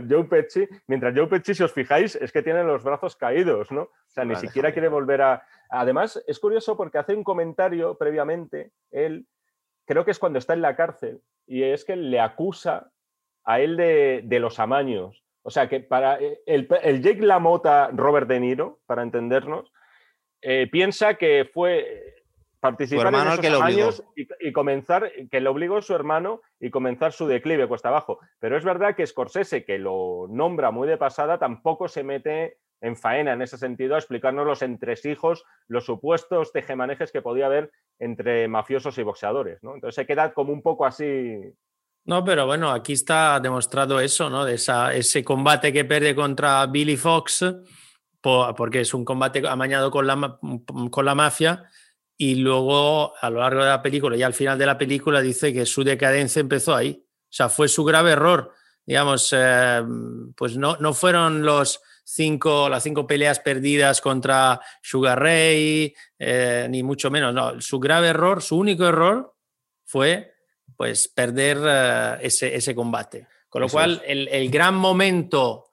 [0.09, 3.82] Joe Pesci, mientras Joe Pesci, si os fijáis, es que tiene los brazos caídos, ¿no?
[3.82, 5.42] O sea, ni siquiera quiere volver a...
[5.70, 9.26] Además, es curioso porque hace un comentario previamente, él,
[9.86, 12.90] creo que es cuando está en la cárcel, y es que le acusa
[13.44, 15.24] a él de, de los amaños.
[15.42, 19.72] O sea, que para el, el Jake LaMotta, Robert De Niro, para entendernos,
[20.43, 22.14] eh, piensa que fue
[22.61, 27.26] participar en esos que años y, comenzar, que le obligó su hermano y comenzar su
[27.26, 28.18] declive cuesta abajo.
[28.41, 32.97] Pero es verdad que Scorsese, que lo nombra muy de pasada, tampoco se mete en
[32.97, 38.47] faena en ese sentido a explicarnos los entresijos, los supuestos tejemanejes que podía haber entre
[38.49, 39.62] mafiosos y boxeadores.
[39.62, 39.74] ¿no?
[39.74, 41.41] Entonces se queda como un poco así.
[42.05, 44.45] No, pero bueno, aquí está demostrado eso, ¿no?
[44.45, 47.45] De esa, ese combate que pierde contra Billy Fox,
[48.21, 50.39] porque es un combate amañado con la,
[50.91, 51.69] con la mafia,
[52.21, 55.53] y luego a lo largo de la película y al final de la película dice
[55.53, 57.05] que su decadencia empezó ahí.
[57.07, 58.53] O sea, fue su grave error.
[58.85, 59.83] Digamos, eh,
[60.35, 66.83] pues no, no fueron los cinco, las cinco peleas perdidas contra Sugar Ray, eh, ni
[66.83, 67.33] mucho menos.
[67.33, 69.37] No, su grave error, su único error
[69.85, 70.33] fue
[70.77, 73.29] pues perder eh, ese, ese, combate.
[73.49, 75.68] Con lo cual, el, el, gran momento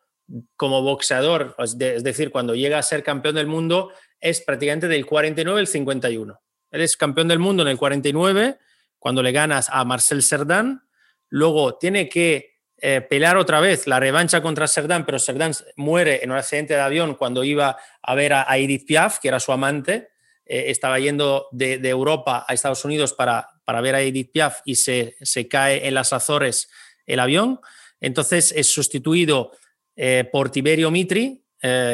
[0.55, 5.59] como boxeador, es decir, cuando llega a ser campeón del mundo, es prácticamente del 49
[5.59, 6.41] al 51.
[6.71, 8.57] Él es campeón del mundo en el 49,
[8.99, 10.83] cuando le ganas a Marcel Cerdan.
[11.29, 16.31] Luego tiene que eh, pelear otra vez la revancha contra Cerdan, pero Cerdan muere en
[16.31, 20.09] un accidente de avión cuando iba a ver a, Edith Piaf, que era su amante.
[20.45, 24.75] Eh, estaba yendo de, Europa a Estados Unidos para, para ver a Edith Piaf y
[24.75, 26.69] se, se, cae en las Azores
[27.05, 27.59] el avión.
[28.01, 29.51] Entonces es sustituido
[29.95, 31.41] eh, por Tiberio Mitri,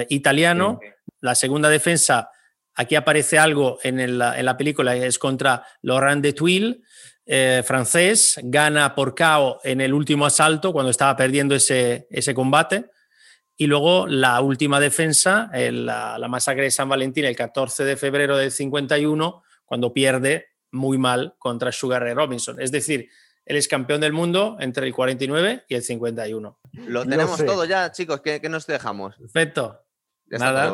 [0.09, 0.81] italiano.
[1.21, 2.29] La segunda defensa,
[2.75, 6.81] aquí aparece algo en, la película, es contra Laurent de Tuile
[7.25, 12.89] eh, francés, gana por KO en el último asalto cuando estaba perdiendo ese, ese combate.
[13.55, 18.51] Y luego la última defensa, la, masacre de San Valentín, el 14 de febrero del
[18.51, 22.59] 51, cuando pierde muy mal contra Sugar Ray Robinson.
[22.59, 23.07] Es decir,
[23.51, 26.57] él es campeón del mundo entre el 49 y el 51.
[26.87, 28.21] Lo tenemos todo ya, chicos.
[28.21, 29.17] ¿Qué, nos dejamos?
[29.17, 29.83] Perfecto.
[30.27, 30.71] Nada,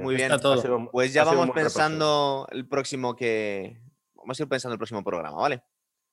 [0.00, 0.30] Muy bien.
[0.92, 3.82] pues ya vamos pensando el próximo que.
[4.14, 5.64] Vamos a ir pensando el próximo programa, ¿vale?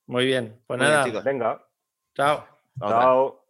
[0.08, 0.60] Muy bien.
[0.66, 1.06] Pues nada.
[1.06, 1.24] chicos.
[1.24, 1.64] Venga.
[2.16, 2.48] Chao.
[2.80, 3.47] Chao.